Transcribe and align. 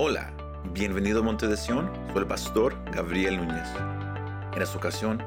Hola, 0.00 0.32
bienvenido 0.74 1.18
a 1.18 1.22
Monte 1.24 1.48
de 1.48 1.56
Sion, 1.56 1.90
soy 2.12 2.18
el 2.22 2.28
pastor 2.28 2.76
Gabriel 2.92 3.36
Núñez. 3.36 3.66
En 4.54 4.62
esta 4.62 4.76
ocasión 4.78 5.20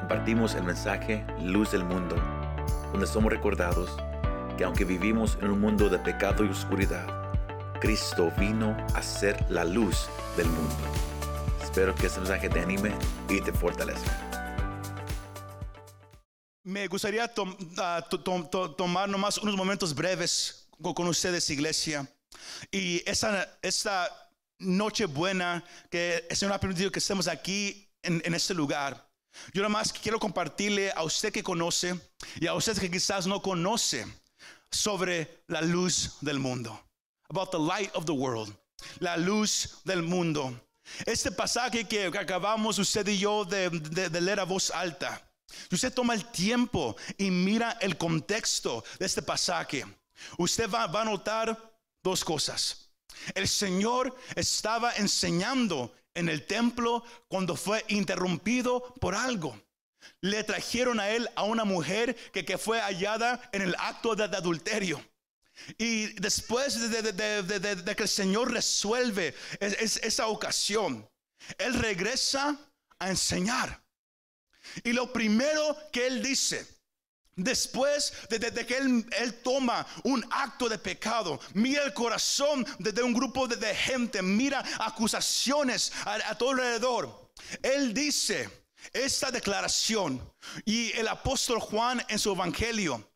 compartimos 0.00 0.56
el 0.56 0.64
mensaje 0.64 1.24
Luz 1.42 1.70
del 1.70 1.84
Mundo, 1.84 2.16
donde 2.90 3.06
somos 3.06 3.30
recordados 3.32 3.96
que 4.58 4.64
aunque 4.64 4.84
vivimos 4.84 5.38
en 5.42 5.50
un 5.52 5.60
mundo 5.60 5.88
de 5.88 6.00
pecado 6.00 6.44
y 6.44 6.48
oscuridad, 6.48 7.06
Cristo 7.80 8.32
vino 8.36 8.76
a 8.96 9.00
ser 9.02 9.48
la 9.48 9.64
luz 9.64 10.08
del 10.36 10.46
mundo. 10.48 10.74
Espero 11.62 11.94
que 11.94 12.06
este 12.08 12.18
mensaje 12.18 12.48
te 12.48 12.58
anime 12.58 12.92
y 13.28 13.40
te 13.40 13.52
fortalezca. 13.52 14.10
Me 16.64 16.88
gustaría 16.88 17.30
ah, 17.78 18.04
to- 18.10 18.20
tom- 18.24 18.50
to- 18.50 18.72
tomar 18.74 19.08
nomás 19.08 19.38
unos 19.38 19.54
momentos 19.54 19.94
breves 19.94 20.66
co- 20.82 20.96
con 20.96 21.06
ustedes, 21.06 21.48
iglesia. 21.48 22.08
Y 22.70 23.02
esa, 23.08 23.58
esta 23.62 24.08
noche 24.58 25.06
buena 25.06 25.62
que 25.90 26.26
el 26.28 26.36
Señor 26.36 26.54
ha 26.54 26.60
permitido 26.60 26.90
que 26.90 26.98
estemos 26.98 27.28
aquí 27.28 27.88
en, 28.02 28.22
en 28.24 28.34
este 28.34 28.54
lugar. 28.54 29.06
Yo 29.52 29.62
nomás 29.62 29.92
quiero 29.92 30.18
compartirle 30.18 30.90
a 30.92 31.02
usted 31.02 31.32
que 31.32 31.42
conoce 31.42 31.98
y 32.40 32.46
a 32.46 32.54
usted 32.54 32.78
que 32.78 32.90
quizás 32.90 33.26
no 33.26 33.42
conoce 33.42 34.06
sobre 34.70 35.42
la 35.48 35.60
luz 35.60 36.16
del 36.20 36.38
mundo. 36.38 36.80
About 37.28 37.50
the 37.50 37.58
light 37.58 37.90
of 37.94 38.04
the 38.06 38.12
world. 38.12 38.54
La 39.00 39.16
luz 39.16 39.80
del 39.84 40.02
mundo. 40.02 40.58
Este 41.04 41.30
pasaje 41.32 41.84
que 41.86 42.06
acabamos 42.06 42.78
usted 42.78 43.06
y 43.08 43.18
yo 43.18 43.44
de, 43.44 43.68
de- 43.70 44.08
de 44.08 44.20
leer 44.20 44.40
a 44.40 44.44
voz 44.44 44.70
alta. 44.70 45.20
Si 45.68 45.74
usted 45.74 45.92
toma 45.92 46.14
el 46.14 46.24
tiempo 46.26 46.96
y 47.18 47.30
mira 47.30 47.72
el 47.80 47.96
contexto 47.96 48.84
de 48.98 49.06
este 49.06 49.22
pasaje, 49.22 49.84
usted 50.38 50.70
va, 50.70 50.86
va 50.86 51.02
a 51.02 51.04
notar 51.04 51.75
dos 52.06 52.24
cosas. 52.24 52.90
El 53.34 53.48
Señor 53.48 54.14
estaba 54.36 54.92
enseñando 54.94 55.92
en 56.14 56.28
el 56.28 56.46
templo 56.46 57.02
cuando 57.28 57.56
fue 57.56 57.84
interrumpido 57.88 58.94
por 59.00 59.14
algo. 59.16 59.60
Le 60.20 60.44
trajeron 60.44 61.00
a 61.00 61.08
él 61.10 61.28
a 61.34 61.42
una 61.42 61.64
mujer 61.64 62.14
que, 62.32 62.44
que 62.44 62.58
fue 62.58 62.78
hallada 62.80 63.40
en 63.52 63.62
el 63.62 63.74
acto 63.78 64.14
de, 64.14 64.24
adulterio. 64.24 65.04
Y 65.78 66.06
después 66.20 66.90
de, 66.90 67.96
que 67.96 68.02
el 68.02 68.08
Señor 68.08 68.52
resuelve 68.52 69.34
es- 69.58 69.76
es- 69.80 69.96
esa 70.04 70.28
ocasión, 70.28 71.08
Él 71.58 71.74
regresa 71.74 72.56
a 73.00 73.08
enseñar. 73.10 73.82
Y 74.84 74.92
lo 74.92 75.12
primero 75.12 75.76
que 75.92 76.06
Él 76.06 76.22
dice, 76.22 76.66
después 77.36 78.12
de, 78.30 78.66
que 78.66 78.76
él, 78.78 79.06
él 79.18 79.34
toma 79.42 79.86
un 80.04 80.26
acto 80.30 80.68
de 80.68 80.78
pecado, 80.78 81.38
mira 81.54 81.84
el 81.84 81.92
corazón 81.94 82.66
de, 82.78 83.02
un 83.02 83.12
grupo 83.12 83.46
de, 83.46 83.56
de 83.56 83.74
gente, 83.74 84.22
mira 84.22 84.64
acusaciones 84.80 85.92
a, 86.04 86.14
a 86.30 86.36
todo 86.36 86.50
alrededor. 86.50 87.30
Él 87.62 87.92
dice 87.92 88.48
esta 88.92 89.30
declaración 89.30 90.20
y 90.64 90.92
el 90.92 91.08
apóstol 91.08 91.60
Juan 91.60 92.02
en 92.08 92.18
su 92.18 92.32
evangelio, 92.32 93.06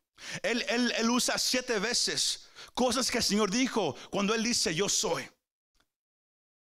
él, 0.43 0.63
él- 0.69 0.93
él 0.97 1.09
usa 1.09 1.37
siete 1.39 1.79
veces 1.79 2.47
cosas 2.75 3.09
que 3.09 3.17
el 3.17 3.23
Señor 3.23 3.49
dijo 3.49 3.95
cuando 4.11 4.35
él 4.35 4.43
dice 4.43 4.73
yo 4.75 4.87
soy. 4.87 5.27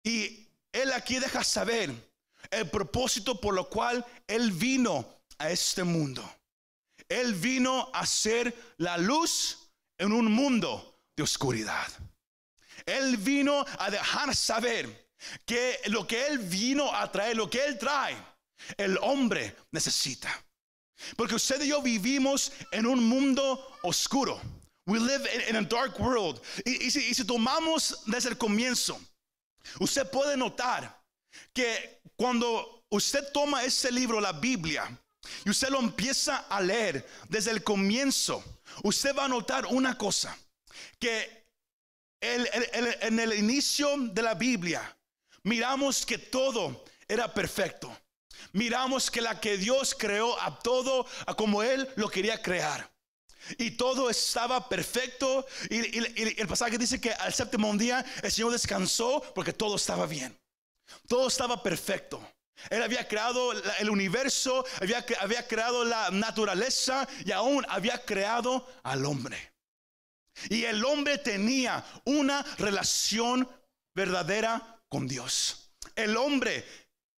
Y 0.03 0.47
él 0.71 0.91
aquí 0.93 1.17
deja 1.19 1.43
saber 1.43 1.91
el 2.51 2.69
propósito 2.69 3.41
por 3.41 3.53
lo 3.55 3.67
cual 3.67 4.05
él 4.27 4.51
vino 4.51 5.21
a 5.39 5.49
este 5.49 5.83
mundo. 5.83 6.23
Él 7.09 7.33
vino 7.33 7.89
a 7.93 8.05
ser 8.05 8.53
la 8.77 8.97
luz 8.97 9.69
en 9.97 10.11
un 10.11 10.31
mundo 10.31 11.01
de 11.15 11.23
oscuridad. 11.23 11.87
Él 12.85 13.17
vino 13.17 13.65
a 13.79 13.89
dejar 13.89 14.35
saber 14.35 15.09
que 15.45 15.79
lo 15.85 16.05
que 16.05 16.27
él 16.27 16.39
vino 16.39 16.93
a 16.93 17.11
traer, 17.11 17.35
lo 17.35 17.49
que 17.49 17.63
él 17.63 17.77
trae, 17.77 18.15
el 18.77 18.97
hombre 19.01 19.55
necesita. 19.71 20.29
Porque 21.15 21.35
usted 21.35 21.61
y 21.61 21.69
yo 21.69 21.81
vivimos 21.81 22.51
en 22.71 22.85
un 22.85 23.03
mundo 23.03 23.77
oscuro. 23.83 24.39
We 24.85 24.99
live 24.99 25.27
in, 25.49 25.55
a 25.55 25.61
dark 25.61 25.99
world. 25.99 26.41
Y, 26.65 26.89
si, 26.89 27.11
y 27.11 27.25
tomamos 27.25 28.03
desde 28.05 28.29
el 28.29 28.37
comienzo, 28.37 28.99
usted 29.79 30.09
puede 30.09 30.37
notar 30.37 31.03
que 31.53 32.01
cuando 32.15 32.85
usted 32.89 33.31
toma 33.33 33.63
este 33.63 33.91
libro, 33.91 34.21
la 34.21 34.31
Biblia, 34.31 34.89
y 35.45 35.49
usted 35.49 35.69
lo 35.69 35.79
empieza 35.79 36.37
a 36.49 36.61
leer 36.61 37.07
desde 37.29 37.51
el 37.51 37.63
comienzo, 37.63 38.43
usted 38.83 39.15
va 39.15 39.25
a 39.25 39.29
notar 39.29 39.65
una 39.65 39.97
cosa, 39.97 40.37
que 40.99 41.45
en 42.19 43.19
el 43.19 43.33
inicio 43.33 43.95
de 43.97 44.21
la 44.21 44.33
Biblia, 44.33 44.97
miramos 45.43 46.05
que 46.05 46.17
todo 46.17 46.83
era 47.07 47.33
perfecto. 47.33 47.95
Miramos 48.53 49.11
que 49.11 49.21
la 49.21 49.39
que 49.39 49.57
Dios 49.57 49.95
creó 49.97 50.39
a 50.41 50.59
todo 50.59 51.05
a 51.25 51.35
como 51.35 51.63
Él 51.63 51.87
lo 51.95 52.09
quería 52.09 52.41
crear. 52.41 52.89
Y 53.57 53.71
todo 53.71 54.09
estaba 54.09 54.67
perfecto. 54.67 55.45
Y 55.69 55.97
el 56.39 56.47
pasaje 56.47 56.77
dice 56.77 56.99
que 56.99 57.11
al 57.13 57.33
séptimo 57.33 57.71
día 57.75 58.05
el 58.21 58.31
Señor 58.31 58.51
descansó 58.51 59.21
porque 59.35 59.53
todo 59.53 59.75
estaba 59.75 60.05
bien. 60.05 60.37
Todo 61.07 61.27
estaba 61.27 61.61
perfecto. 61.61 62.21
Él 62.69 62.83
había 62.83 63.07
creado 63.07 63.53
el 63.79 63.89
universo, 63.89 64.65
había, 64.81 65.05
había 65.19 65.47
creado 65.47 65.85
la 65.85 66.09
naturaleza 66.11 67.07
y 67.25 67.31
aún 67.31 67.65
había 67.69 68.03
creado 68.03 68.67
al 68.83 69.05
hombre. 69.05 69.37
Y 70.49 70.63
el 70.63 70.83
hombre 70.85 71.17
tenía 71.17 71.83
una 72.05 72.43
relación 72.57 73.49
verdadera 73.93 74.81
con 74.89 75.07
Dios. 75.07 75.71
El 75.95 76.15
hombre 76.17 76.65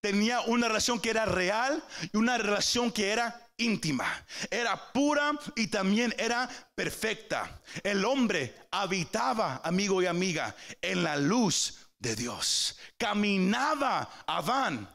tenía 0.00 0.40
una 0.42 0.68
relación 0.68 1.00
que 1.00 1.10
era 1.10 1.24
real 1.24 1.82
y 2.12 2.16
una 2.16 2.38
relación 2.38 2.92
que 2.92 3.10
era 3.10 3.48
íntima. 3.56 4.24
Era 4.50 4.92
pura 4.92 5.32
y 5.56 5.66
también 5.66 6.14
era 6.18 6.48
perfecta. 6.74 7.60
El 7.82 8.04
hombre 8.04 8.54
habitaba, 8.70 9.60
amigo 9.64 10.00
y 10.00 10.06
amiga, 10.06 10.54
en 10.80 11.02
la 11.02 11.16
luz 11.16 11.90
de 11.98 12.14
Dios. 12.14 12.78
Caminaba 12.96 14.08
Adán 14.26 14.88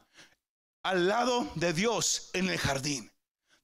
al 0.83 1.07
lado 1.07 1.51
de 1.55 1.73
Dios 1.73 2.29
en 2.33 2.49
el 2.49 2.57
jardín. 2.57 3.11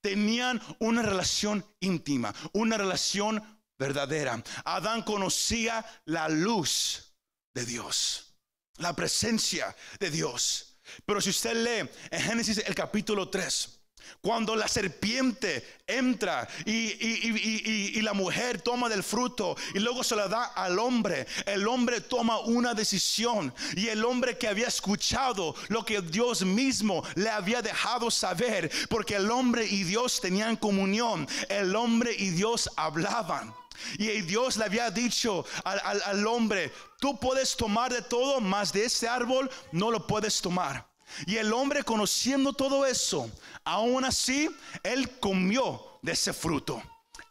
Tenían 0.01 0.61
una 0.79 1.01
relación 1.01 1.65
íntima, 1.79 2.33
una 2.53 2.77
relación 2.77 3.43
verdadera. 3.77 4.41
Adán 4.65 5.03
conocía 5.03 5.85
la 6.05 6.29
luz 6.29 7.13
de 7.53 7.65
Dios, 7.65 8.37
la 8.77 8.95
presencia 8.95 9.75
de 9.99 10.09
Dios. 10.09 10.79
Pero 11.05 11.21
si 11.21 11.29
usted 11.29 11.55
lee 11.55 11.89
en 12.09 12.21
Génesis 12.21 12.59
el 12.65 12.75
capítulo 12.75 13.29
3, 13.29 13.78
cuando 14.21 14.55
la 14.55 14.67
serpiente 14.67 15.79
entra 15.87 16.47
y, 16.65 18.01
la 18.01 18.13
mujer 18.13 18.61
toma 18.61 18.89
del 18.89 19.03
fruto 19.03 19.55
y 19.75 19.79
luego 19.79 20.03
se 20.03 20.15
la 20.15 20.27
da 20.27 20.45
al 20.45 20.79
hombre, 20.79 21.27
el 21.45 21.67
hombre 21.67 22.01
toma 22.01 22.39
una 22.39 22.73
decisión 22.73 23.53
y 23.75 23.87
el 23.87 24.03
hombre 24.03 24.37
que 24.37 24.47
había 24.47 24.67
escuchado 24.67 25.53
lo 25.67 25.85
que 25.85 26.01
Dios 26.01 26.43
mismo 26.43 27.03
le 27.15 27.29
había 27.29 27.61
dejado 27.61 28.09
saber, 28.09 28.71
porque 28.89 29.15
el 29.15 29.29
hombre 29.29 29.65
y 29.65 29.83
Dios 29.83 30.21
tenían 30.21 30.55
comunión, 30.55 31.27
el 31.49 31.75
hombre 31.75 32.15
y 32.17 32.29
Dios 32.29 32.69
hablaban. 32.75 33.53
Y 33.97 34.07
Dios 34.21 34.57
le 34.57 34.65
había 34.65 34.91
dicho 34.91 35.45
al, 35.63 36.27
hombre, 36.27 36.71
tú 36.99 37.17
puedes 37.17 37.55
tomar 37.55 37.93
de 37.93 38.01
todo, 38.01 38.41
mas 38.41 38.73
de 38.73 38.85
este 38.85 39.07
árbol 39.07 39.49
no 39.71 39.91
lo 39.91 40.05
puedes 40.05 40.41
tomar. 40.41 40.87
Y 41.25 41.37
el 41.37 41.53
hombre 41.53 41.83
conociendo 41.83 42.53
todo 42.53 42.85
eso, 42.85 43.29
aún 43.63 44.05
así, 44.05 44.49
él 44.83 45.19
comió 45.19 45.99
de 46.01 46.13
ese 46.13 46.33
fruto. 46.33 46.81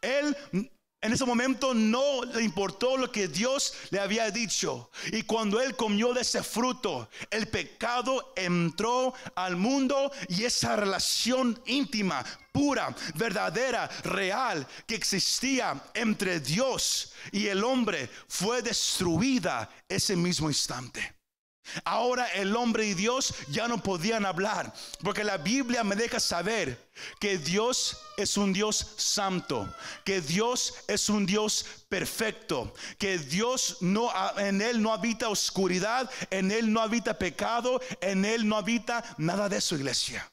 Él 0.01 0.35
en 1.01 1.13
ese 1.13 1.23
momento 1.23 1.73
no 1.73 2.25
le 2.25 2.43
importó 2.43 2.97
lo 2.97 3.09
que 3.09 3.29
Dios 3.29 3.73
le 3.89 3.99
había 3.99 4.29
dicho. 4.31 4.91
Y 5.13 5.23
cuando 5.23 5.61
él 5.61 5.75
comió 5.77 6.13
de 6.13 6.21
ese 6.21 6.43
fruto, 6.43 7.09
el 7.31 7.47
pecado 7.47 8.33
entró 8.35 9.13
al 9.35 9.55
mundo 9.55 10.11
y 10.27 10.43
esa 10.43 10.75
relación 10.75 11.57
íntima, 11.67 12.25
pura, 12.51 12.93
verdadera, 13.15 13.87
real 14.03 14.67
que 14.85 14.95
existía 14.95 15.81
entre 15.93 16.41
Dios 16.41 17.13
y 17.31 17.47
el 17.47 17.63
hombre 17.63 18.09
fue 18.27 18.61
destruida 18.61 19.69
ese 19.87 20.17
mismo 20.17 20.49
instante. 20.49 21.18
Ahora 21.83 22.27
el 22.33 22.55
hombre 22.55 22.85
y 22.85 22.93
Dios 22.93 23.33
ya 23.49 23.67
no 23.67 23.81
podían 23.81 24.25
hablar, 24.25 24.73
porque 25.03 25.23
la 25.23 25.37
Biblia 25.37 25.83
me 25.83 25.95
deja 25.95 26.19
saber 26.19 26.89
que 27.19 27.37
Dios 27.37 27.97
es 28.17 28.37
un 28.37 28.53
Dios 28.53 28.93
santo, 28.97 29.73
que 30.03 30.21
Dios 30.21 30.73
es 30.87 31.09
un 31.09 31.25
Dios 31.25 31.65
perfecto, 31.87 32.73
que 32.97 33.17
Dios 33.17 33.77
no 33.81 34.11
en 34.37 34.61
él 34.61 34.81
no 34.81 34.93
habita 34.93 35.29
oscuridad, 35.29 36.09
en 36.29 36.51
él 36.51 36.71
no 36.71 36.81
habita 36.81 37.17
pecado, 37.17 37.81
en 38.01 38.25
él 38.25 38.47
no 38.47 38.57
habita 38.57 39.03
nada 39.17 39.49
de 39.49 39.61
su 39.61 39.75
iglesia. 39.75 40.29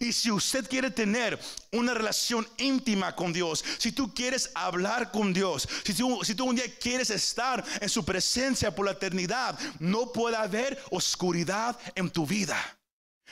Y 0.00 0.12
si 0.12 0.30
usted 0.30 0.68
quiere 0.68 0.90
tener 0.90 1.38
una 1.72 1.94
relación 1.94 2.46
íntima 2.56 3.14
con 3.14 3.32
Dios, 3.32 3.64
si 3.78 3.92
tú 3.92 4.12
quieres 4.14 4.50
hablar 4.54 5.10
con 5.10 5.32
Dios, 5.32 5.68
si 5.84 5.94
tú, 5.94 6.44
un 6.44 6.56
día 6.56 6.64
quieres 6.78 7.10
estar 7.10 7.64
en 7.80 7.88
su 7.88 8.04
presencia 8.04 8.74
por 8.74 8.86
la 8.86 8.92
eternidad, 8.92 9.58
no 9.78 10.12
puede 10.12 10.36
haber 10.36 10.82
oscuridad 10.90 11.78
en 11.94 12.10
tu 12.10 12.26
vida. 12.26 12.56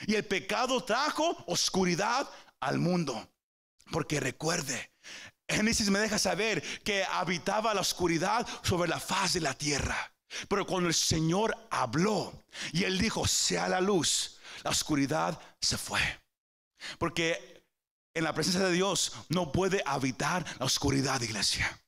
Y 0.07 0.15
el 0.15 0.25
pecado 0.25 0.83
trajo 0.83 1.43
oscuridad 1.47 2.29
al 2.59 2.79
mundo. 2.79 3.29
Porque 3.91 4.19
recuerde, 4.19 4.91
Génesis 5.47 5.89
me 5.89 5.99
deja 5.99 6.17
saber 6.17 6.63
que 6.83 7.03
habitaba 7.03 7.73
la 7.73 7.81
oscuridad 7.81 8.47
sobre 8.63 8.89
la 8.89 8.99
faz 8.99 9.33
de 9.33 9.41
la 9.41 9.53
tierra. 9.53 10.13
Pero 10.47 10.65
cuando 10.65 10.89
el 10.89 10.95
Señor 10.95 11.55
habló 11.69 12.33
y 12.71 12.83
él 12.83 12.97
dijo, 12.97 13.27
sea 13.27 13.67
la 13.69 13.81
luz, 13.81 14.39
la 14.63 14.71
oscuridad 14.71 15.39
se 15.61 15.77
fue. 15.77 16.22
Porque 16.97 17.63
en 18.13 18.23
la 18.23 18.33
presencia 18.33 18.61
de 18.61 18.73
Dios 18.73 19.13
no 19.29 19.51
puede 19.51 19.81
habitar 19.85 20.45
la 20.59 20.65
oscuridad, 20.65 21.21
iglesia. 21.21 21.79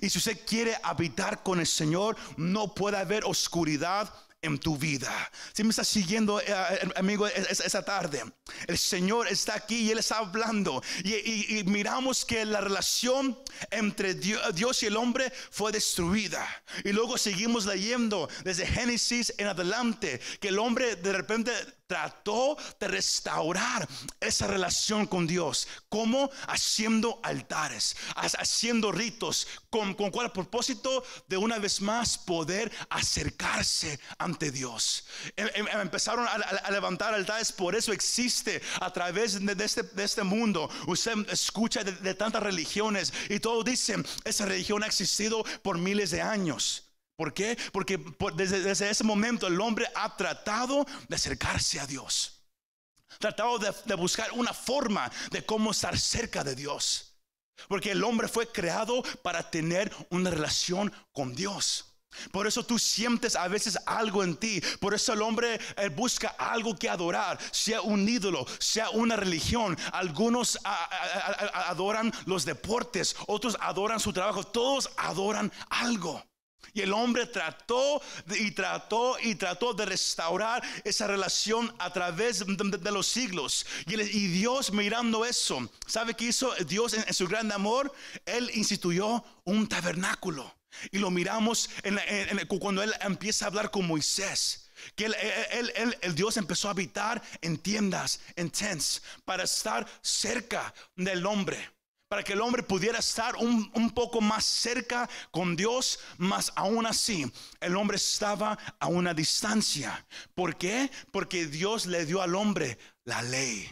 Y 0.00 0.08
si 0.08 0.18
usted 0.18 0.40
quiere 0.46 0.76
habitar 0.82 1.42
con 1.42 1.60
el 1.60 1.66
Señor, 1.66 2.16
no 2.36 2.74
puede 2.74 2.96
haber 2.96 3.24
oscuridad 3.24 4.12
en 4.42 4.58
tu 4.58 4.76
vida. 4.76 5.12
Si 5.52 5.64
me 5.64 5.70
está 5.70 5.84
siguiendo, 5.84 6.40
eh, 6.40 6.54
amigo, 6.94 7.26
esa 7.26 7.84
tarde, 7.84 8.22
el 8.66 8.78
Señor 8.78 9.28
está 9.28 9.54
aquí 9.54 9.76
y 9.76 9.90
Él 9.90 9.98
está 9.98 10.18
hablando. 10.18 10.82
Y, 11.04 11.64
miramos 11.64 12.24
que 12.24 12.44
la 12.44 12.60
relación 12.60 13.38
entre 13.70 14.14
Dios 14.14 14.82
y 14.82 14.86
el 14.86 14.96
hombre 14.96 15.32
fue 15.50 15.72
destruida. 15.72 16.46
Y 16.84 16.92
luego 16.92 17.18
seguimos 17.18 17.66
leyendo 17.66 18.28
desde 18.44 18.66
Génesis 18.66 19.34
en 19.38 19.48
adelante 19.48 20.20
que 20.40 20.48
el 20.48 20.58
hombre 20.58 20.96
de 20.96 21.12
repente 21.12 21.52
trató 21.86 22.56
de 22.78 22.88
restaurar 22.88 23.88
esa 24.20 24.46
relación 24.46 25.06
con 25.06 25.26
Dios. 25.26 25.68
como 25.88 26.30
Haciendo 26.48 27.20
altares, 27.22 27.96
haciendo 28.14 28.92
ritos. 28.92 29.46
¿Con, 29.70 29.94
con 29.94 30.10
cuál 30.10 30.32
propósito? 30.32 31.04
De 31.28 31.36
una 31.36 31.58
vez 31.58 31.80
más 31.80 32.18
poder 32.18 32.70
acercarse 32.90 33.98
ante 34.18 34.50
Dios. 34.50 35.06
Em, 35.36 35.48
em, 35.54 35.66
empezaron 35.80 36.26
a, 36.28 36.70
levantar 36.70 37.14
altares, 37.14 37.52
por 37.52 37.74
eso 37.74 37.92
existe 37.92 38.60
a 38.80 38.92
través 38.92 39.44
de, 39.44 39.64
este, 39.64 39.82
de 39.82 40.04
este, 40.04 40.22
mundo. 40.22 40.68
Usted 40.86 41.28
escucha 41.30 41.84
de, 41.84 42.14
tantas 42.14 42.42
religiones 42.42 43.12
y 43.28 43.40
todos 43.40 43.64
dicen, 43.64 44.06
esa 44.24 44.46
religión 44.46 44.82
ha 44.82 44.86
existido 44.86 45.44
por 45.62 45.78
miles 45.78 46.10
de 46.10 46.22
años. 46.22 46.85
¿Por 47.16 47.32
qué? 47.32 47.56
Porque 47.72 47.98
desde, 48.34 48.70
ese 48.70 49.04
momento 49.04 49.46
el 49.46 49.60
hombre 49.60 49.86
ha 49.94 50.16
tratado 50.16 50.86
de 51.08 51.16
acercarse 51.16 51.80
a 51.80 51.86
Dios. 51.86 52.42
Tratado 53.18 53.58
de, 53.58 53.94
buscar 53.94 54.30
una 54.32 54.52
forma 54.52 55.10
de 55.30 55.44
cómo 55.44 55.70
estar 55.70 55.98
cerca 55.98 56.44
de 56.44 56.54
Dios. 56.54 57.14
Porque 57.68 57.92
el 57.92 58.04
hombre 58.04 58.28
fue 58.28 58.52
creado 58.52 59.02
para 59.22 59.50
tener 59.50 59.90
una 60.10 60.30
relación 60.30 60.92
con 61.12 61.34
Dios. 61.34 61.94
Por 62.32 62.46
eso 62.46 62.64
tú 62.64 62.78
sientes 62.78 63.34
a 63.34 63.48
veces 63.48 63.78
algo 63.86 64.22
en 64.22 64.36
ti. 64.36 64.60
Por 64.78 64.92
eso 64.92 65.14
el 65.14 65.22
hombre 65.22 65.58
busca 65.94 66.28
algo 66.38 66.76
que 66.76 66.90
adorar, 66.90 67.38
sea 67.50 67.80
un 67.80 68.06
ídolo, 68.06 68.46
sea 68.58 68.90
una 68.90 69.16
religión. 69.16 69.76
Algunos 69.92 70.58
adoran 70.64 72.12
los 72.26 72.44
deportes, 72.44 73.16
otros 73.26 73.56
adoran 73.60 74.00
su 74.00 74.12
trabajo, 74.12 74.44
todos 74.44 74.90
adoran 74.98 75.50
algo. 75.70 76.22
Y 76.72 76.80
el 76.82 76.92
hombre 76.92 77.26
trató 77.26 78.02
y 78.38 78.50
trató 78.50 79.16
y 79.22 79.34
trató 79.34 79.74
de 79.74 79.86
restaurar 79.86 80.62
esa 80.84 81.06
relación 81.06 81.74
a 81.78 81.92
través 81.92 82.44
de, 82.46 82.92
los 82.92 83.06
siglos. 83.06 83.66
Y, 83.86 84.26
Dios 84.28 84.72
mirando 84.72 85.24
eso, 85.24 85.70
¿sabe 85.86 86.14
qué 86.14 86.26
hizo 86.26 86.54
Dios 86.66 86.94
en, 86.94 87.12
su 87.14 87.26
gran 87.26 87.50
amor? 87.52 87.92
Él 88.24 88.50
instituyó 88.54 89.24
un 89.44 89.68
tabernáculo. 89.68 90.54
Y 90.90 90.98
lo 90.98 91.10
miramos 91.10 91.70
cuando 92.60 92.82
Él 92.82 92.92
empieza 93.00 93.46
a 93.46 93.48
hablar 93.48 93.70
con 93.70 93.86
Moisés. 93.86 94.70
Que 94.94 95.06
el 96.02 96.14
Dios 96.14 96.36
empezó 96.36 96.68
a 96.68 96.72
habitar 96.72 97.22
en 97.40 97.56
tiendas, 97.56 98.20
en 98.36 98.50
tents, 98.50 99.02
para 99.24 99.44
estar 99.44 99.86
cerca 100.02 100.74
del 100.94 101.24
hombre 101.24 101.75
para 102.08 102.22
que 102.22 102.34
el 102.34 102.40
hombre 102.40 102.62
pudiera 102.62 102.98
estar 102.98 103.34
un, 103.36 103.90
poco 103.90 104.20
más 104.20 104.44
cerca 104.44 105.08
con 105.30 105.56
Dios, 105.56 105.98
mas 106.18 106.52
aún 106.54 106.86
así 106.86 107.30
el 107.60 107.76
hombre 107.76 107.96
estaba 107.96 108.58
a 108.78 108.86
una 108.86 109.14
distancia. 109.14 110.06
¿Por 110.34 110.56
qué? 110.56 110.90
Porque 111.10 111.46
Dios 111.46 111.86
le 111.86 112.06
dio 112.06 112.22
al 112.22 112.34
hombre 112.34 112.78
la 113.04 113.22
ley. 113.22 113.68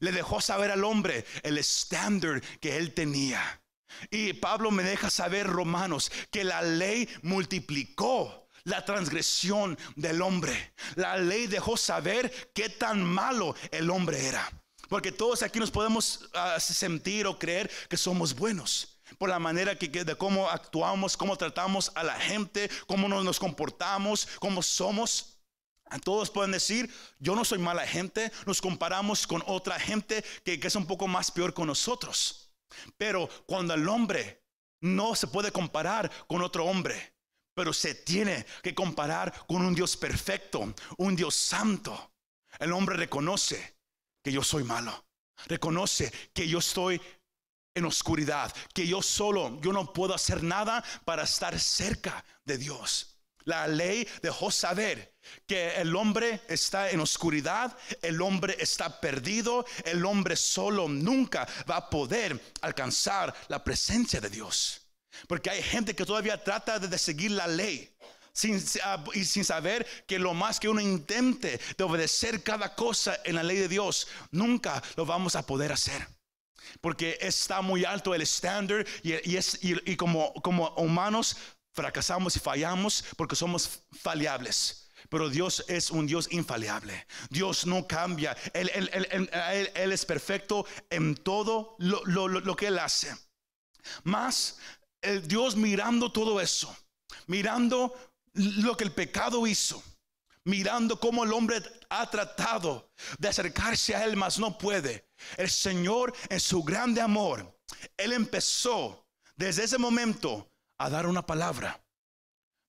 Le 0.00 0.12
dejó 0.12 0.40
saber 0.40 0.70
al 0.70 0.84
hombre 0.84 1.24
el 1.42 1.58
estándar 1.58 2.40
que 2.60 2.76
él 2.76 2.94
tenía. 2.94 3.62
Y 4.10 4.32
Pablo 4.34 4.70
me 4.70 4.82
deja 4.82 5.10
saber, 5.10 5.46
Romanos, 5.46 6.12
que 6.30 6.44
la 6.44 6.62
ley 6.62 7.08
multiplicó 7.22 8.48
la 8.64 8.84
transgresión 8.84 9.78
del 9.96 10.22
hombre. 10.22 10.74
La 10.94 11.16
ley 11.16 11.46
dejó 11.46 11.76
saber 11.76 12.52
qué 12.54 12.68
tan 12.68 13.02
malo 13.02 13.54
el 13.70 13.90
hombre 13.90 14.26
era. 14.26 14.48
Porque 14.88 15.12
todos 15.12 15.42
aquí 15.42 15.60
nos 15.60 15.70
podemos 15.70 16.28
ah, 16.32 16.58
sentir 16.58 17.26
o 17.26 17.38
creer 17.38 17.70
que 17.88 17.96
somos 17.96 18.34
buenos. 18.34 18.98
Por 19.18 19.28
la 19.28 19.38
manera 19.38 19.76
que, 19.76 19.88
de 19.88 20.16
cómo 20.16 20.48
actuamos, 20.48 21.16
cómo 21.16 21.36
tratamos 21.36 21.90
a 21.94 22.02
la 22.02 22.18
gente, 22.18 22.70
cómo 22.86 23.08
nos, 23.08 23.38
comportamos, 23.38 24.26
cómo 24.38 24.62
somos. 24.62 25.38
Todos 26.04 26.30
pueden 26.30 26.52
decir, 26.52 26.92
yo 27.18 27.34
no 27.34 27.44
soy 27.44 27.58
mala 27.58 27.86
gente, 27.86 28.30
nos 28.44 28.60
comparamos 28.60 29.26
con 29.26 29.42
otra 29.46 29.80
gente 29.80 30.22
que, 30.44 30.60
que 30.60 30.66
es 30.66 30.74
un 30.74 30.86
poco 30.86 31.06
más 31.06 31.30
peor 31.30 31.54
con 31.54 31.66
nosotros. 31.66 32.50
Pero 32.98 33.28
cuando 33.46 33.72
el 33.72 33.88
hombre 33.88 34.42
no 34.80 35.14
se 35.14 35.26
puede 35.26 35.50
comparar 35.50 36.10
con 36.26 36.42
otro 36.42 36.66
hombre, 36.66 37.14
pero 37.54 37.72
se 37.72 37.94
tiene 37.94 38.44
que 38.62 38.74
comparar 38.74 39.46
con 39.46 39.64
un 39.64 39.74
Dios 39.74 39.96
perfecto, 39.96 40.74
un 40.98 41.16
Dios 41.16 41.34
santo, 41.34 42.12
el 42.58 42.72
hombre 42.72 42.96
reconoce 42.96 43.77
que 44.28 44.34
yo 44.34 44.44
soy 44.44 44.62
malo. 44.62 45.06
Reconoce 45.46 46.12
que 46.34 46.46
yo 46.46 46.58
estoy 46.58 47.00
en 47.74 47.86
oscuridad, 47.86 48.54
que 48.74 48.86
yo 48.86 49.00
solo, 49.00 49.58
yo 49.62 49.72
no 49.72 49.90
puedo 49.90 50.14
hacer 50.14 50.42
nada 50.42 50.84
para 51.06 51.22
estar 51.22 51.58
cerca 51.58 52.22
de 52.44 52.58
Dios. 52.58 53.16
La 53.44 53.66
ley 53.66 54.06
dejó 54.20 54.50
saber 54.50 55.14
que 55.46 55.76
el 55.76 55.96
hombre 55.96 56.42
está 56.46 56.90
en 56.90 57.00
oscuridad, 57.00 57.74
el 58.02 58.20
hombre 58.20 58.54
está 58.60 59.00
perdido, 59.00 59.64
el 59.86 60.04
hombre 60.04 60.36
solo 60.36 60.88
nunca 60.88 61.48
va 61.70 61.76
a 61.76 61.88
poder 61.88 62.38
alcanzar 62.60 63.34
la 63.48 63.64
presencia 63.64 64.20
de 64.20 64.28
Dios. 64.28 64.90
Porque 65.26 65.48
hay 65.48 65.62
gente 65.62 65.96
que 65.96 66.04
todavía 66.04 66.44
trata 66.44 66.78
de 66.78 66.98
seguir 66.98 67.30
la 67.30 67.46
ley 67.46 67.96
sin, 68.38 68.62
y 69.14 69.24
sin 69.24 69.44
saber 69.44 69.84
que 70.06 70.18
lo 70.18 70.32
más 70.32 70.60
que 70.60 70.68
uno 70.68 70.80
intente 70.80 71.60
de 71.76 71.84
obedecer 71.84 72.44
cada 72.44 72.76
cosa 72.76 73.18
en 73.24 73.34
la 73.34 73.42
ley 73.42 73.56
de 73.56 73.68
Dios, 73.68 74.06
nunca 74.30 74.80
lo 74.96 75.04
vamos 75.04 75.34
a 75.34 75.44
poder 75.44 75.72
hacer. 75.72 76.06
Porque 76.80 77.18
está 77.20 77.62
muy 77.62 77.84
alto 77.84 78.14
el 78.14 78.22
estándar 78.22 78.86
y, 79.02 79.36
es, 79.36 79.58
y, 79.62 79.96
como, 79.96 80.32
como 80.34 80.68
humanos 80.76 81.36
fracasamos 81.72 82.36
y 82.36 82.40
fallamos 82.40 83.04
porque 83.16 83.34
somos 83.34 83.82
faliables. 83.90 84.88
Pero 85.08 85.30
Dios 85.30 85.64
es 85.66 85.90
un 85.90 86.06
Dios 86.06 86.28
infalible. 86.30 87.06
Dios 87.30 87.66
no 87.66 87.88
cambia. 87.88 88.36
Él, 88.52 88.70
él, 88.70 89.92
es 89.92 90.04
perfecto 90.04 90.64
en 90.90 91.16
todo 91.16 91.74
lo, 91.78 92.04
lo, 92.04 92.28
lo 92.28 92.54
que 92.54 92.66
Él 92.68 92.78
hace. 92.78 93.16
Más, 94.04 94.58
el 95.00 95.26
Dios 95.26 95.56
mirando 95.56 96.12
todo 96.12 96.40
eso, 96.40 96.76
mirando 97.26 97.94
lo 98.34 98.76
que 98.76 98.84
el 98.84 98.92
pecado 98.92 99.46
hizo, 99.46 99.82
mirando 100.44 100.98
cómo 100.98 101.24
el 101.24 101.32
hombre 101.32 101.62
ha 101.88 102.08
tratado 102.10 102.92
de 103.18 103.28
acercarse 103.28 103.94
a 103.94 104.04
él, 104.04 104.16
mas 104.16 104.38
no 104.38 104.58
puede. 104.58 105.08
El 105.36 105.50
Señor 105.50 106.14
en 106.28 106.40
su 106.40 106.62
grande 106.62 107.00
amor, 107.00 107.58
él 107.96 108.12
empezó 108.12 109.06
desde 109.36 109.64
ese 109.64 109.78
momento 109.78 110.50
a 110.78 110.90
dar 110.90 111.06
una 111.06 111.24
palabra 111.24 111.82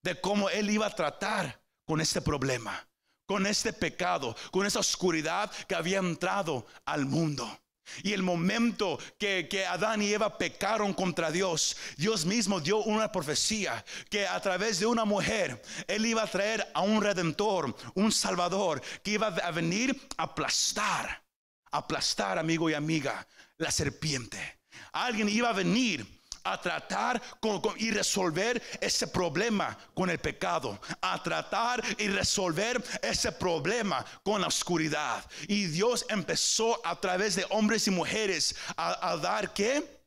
de 0.02 0.20
cómo 0.20 0.48
él 0.50 0.70
iba 0.70 0.86
a 0.86 0.94
tratar 0.94 1.62
con 1.86 2.00
este 2.00 2.20
problema, 2.20 2.88
con 3.26 3.46
este 3.46 3.72
pecado, 3.72 4.36
con 4.50 4.66
esa 4.66 4.80
oscuridad 4.80 5.50
que 5.66 5.74
había 5.74 5.98
entrado 5.98 6.66
al 6.84 7.06
mundo. 7.06 7.46
Y 8.02 8.12
el 8.12 8.22
momento 8.22 8.98
que, 9.18 9.66
Adán 9.68 10.02
y 10.02 10.12
Eva 10.12 10.38
pecaron 10.38 10.94
contra 10.94 11.30
Dios, 11.30 11.76
Dios 11.96 12.24
mismo 12.24 12.60
dio 12.60 12.78
una 12.78 13.10
profecía 13.10 13.84
que 14.08 14.26
a 14.26 14.40
través 14.40 14.78
de 14.80 14.86
una 14.86 15.04
mujer, 15.04 15.60
Él 15.86 16.06
iba 16.06 16.22
a 16.22 16.30
traer 16.30 16.66
a 16.74 16.82
un 16.82 17.02
redentor, 17.02 17.74
un 17.94 18.12
salvador, 18.12 18.80
que 19.02 19.12
iba 19.12 19.28
a 19.28 19.50
venir 19.50 20.08
a 20.16 20.24
aplastar, 20.24 21.22
aplastar, 21.70 22.38
amigo 22.38 22.70
y 22.70 22.74
amiga, 22.74 23.26
la 23.58 23.70
serpiente. 23.70 24.60
Alguien 24.92 25.28
iba 25.28 25.50
a 25.50 25.54
venir 25.54 26.19
a 26.44 26.60
tratar 26.60 27.20
y 27.76 27.90
resolver 27.90 28.62
ese 28.80 29.06
problema 29.06 29.76
con 29.94 30.10
el 30.10 30.18
pecado, 30.18 30.80
a 31.00 31.22
tratar 31.22 31.82
y 31.98 32.08
resolver 32.08 32.82
ese 33.02 33.32
problema 33.32 34.04
con 34.22 34.40
la 34.40 34.46
oscuridad. 34.46 35.24
Y 35.48 35.66
Dios 35.66 36.04
empezó 36.08 36.84
a 36.86 37.00
través 37.00 37.36
de 37.36 37.46
hombres 37.50 37.86
y 37.86 37.90
mujeres 37.90 38.54
a, 38.76 39.16
dar 39.16 39.52
qué? 39.52 40.00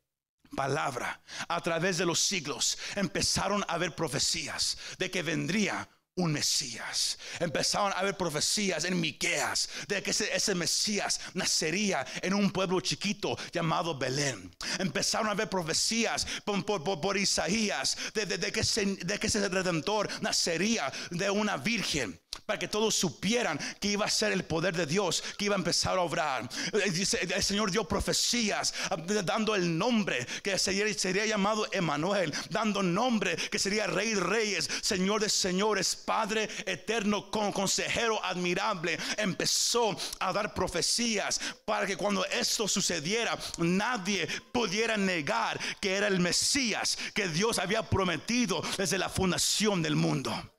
palabra 0.56 1.20
a 1.48 1.60
través 1.62 1.98
de 1.98 2.06
los 2.06 2.20
siglos 2.20 2.78
empezaron 2.96 3.64
a 3.64 3.74
haber 3.74 3.96
profecías 3.96 4.78
de 5.00 5.10
que 5.10 5.24
vendría 5.24 5.90
un 6.16 6.32
Mesías. 6.32 7.18
Empezaron 7.40 7.92
a 7.94 8.00
haber 8.00 8.16
profecías 8.16 8.86
en 8.86 9.00
Miqueas 9.00 9.70
de 9.88 10.04
que 10.04 10.12
ese, 10.12 10.56
Mesías 10.56 11.20
nacería 11.34 12.06
en 12.22 12.34
un 12.34 12.52
pueblo 12.52 12.80
chiquito 12.82 13.38
llamado 13.52 13.98
Belén. 13.98 14.52
Empezaron 14.80 15.28
a 15.28 15.32
haber 15.32 15.50
profecías 15.50 16.28
por, 16.46 17.18
Isaías 17.18 17.98
de 18.14 18.52
que 18.52 19.28
ese 19.28 19.50
redentor 19.50 20.10
nacería 20.22 20.92
de 21.12 21.30
una 21.30 21.58
virgen 21.58 22.23
para 22.46 22.60
que 22.60 22.68
todos 22.68 22.96
supieran 22.96 23.60
que 23.80 23.90
iba 23.90 24.06
a 24.06 24.10
ser 24.10 24.32
el 24.32 24.44
poder 24.44 24.76
de 24.76 24.86
Dios 24.86 25.24
que 25.38 25.46
iba 25.46 25.56
a 25.56 25.58
empezar 25.58 25.98
a 25.98 26.02
obrar. 26.02 26.50
Eh, 26.74 27.30
El 27.36 27.44
Señor 27.44 27.72
dio 27.72 27.88
profecías 27.88 28.74
ah, 28.90 28.98
dando 29.24 29.56
el 29.56 29.78
nombre 29.78 30.26
que 30.42 30.58
sería, 30.58 31.26
llamado 31.26 31.68
Emanuel, 31.72 32.34
dando 32.50 32.84
nombre 32.84 33.36
que 33.36 33.60
sería 33.60 33.88
Rey 33.88 34.16
Reyes, 34.16 34.70
Señor 34.82 35.22
de 35.22 35.30
Señores, 35.30 35.96
Padre 35.96 36.50
eterno, 36.66 37.30
con 37.32 37.52
consejero 37.52 38.24
admirable. 38.24 38.98
Empezó 39.18 39.96
a 40.20 40.34
dar 40.34 40.54
profecías 40.54 41.40
para 41.66 41.86
que 41.86 41.98
cuando 41.98 42.26
esto 42.26 42.68
sucediera, 42.68 43.38
nadie 43.58 44.28
pudiera 44.52 44.98
negar 44.98 45.60
que 45.80 45.96
era 45.96 46.08
el 46.08 46.20
Mesías 46.20 46.98
que 47.14 47.28
Dios 47.28 47.60
había 47.60 47.84
prometido 47.84 48.62
desde 48.78 48.98
la 48.98 49.10
fundación 49.10 49.82
del 49.82 49.96
mundo 49.96 50.53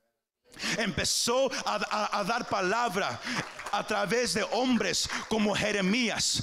empezó 0.78 1.50
a, 1.64 2.18
a- 2.20 2.24
dar 2.24 2.46
palabra 2.48 3.20
a 3.72 3.84
través 3.86 4.34
de 4.34 4.42
hombres 4.52 5.08
como 5.28 5.54
Jeremías. 5.54 6.42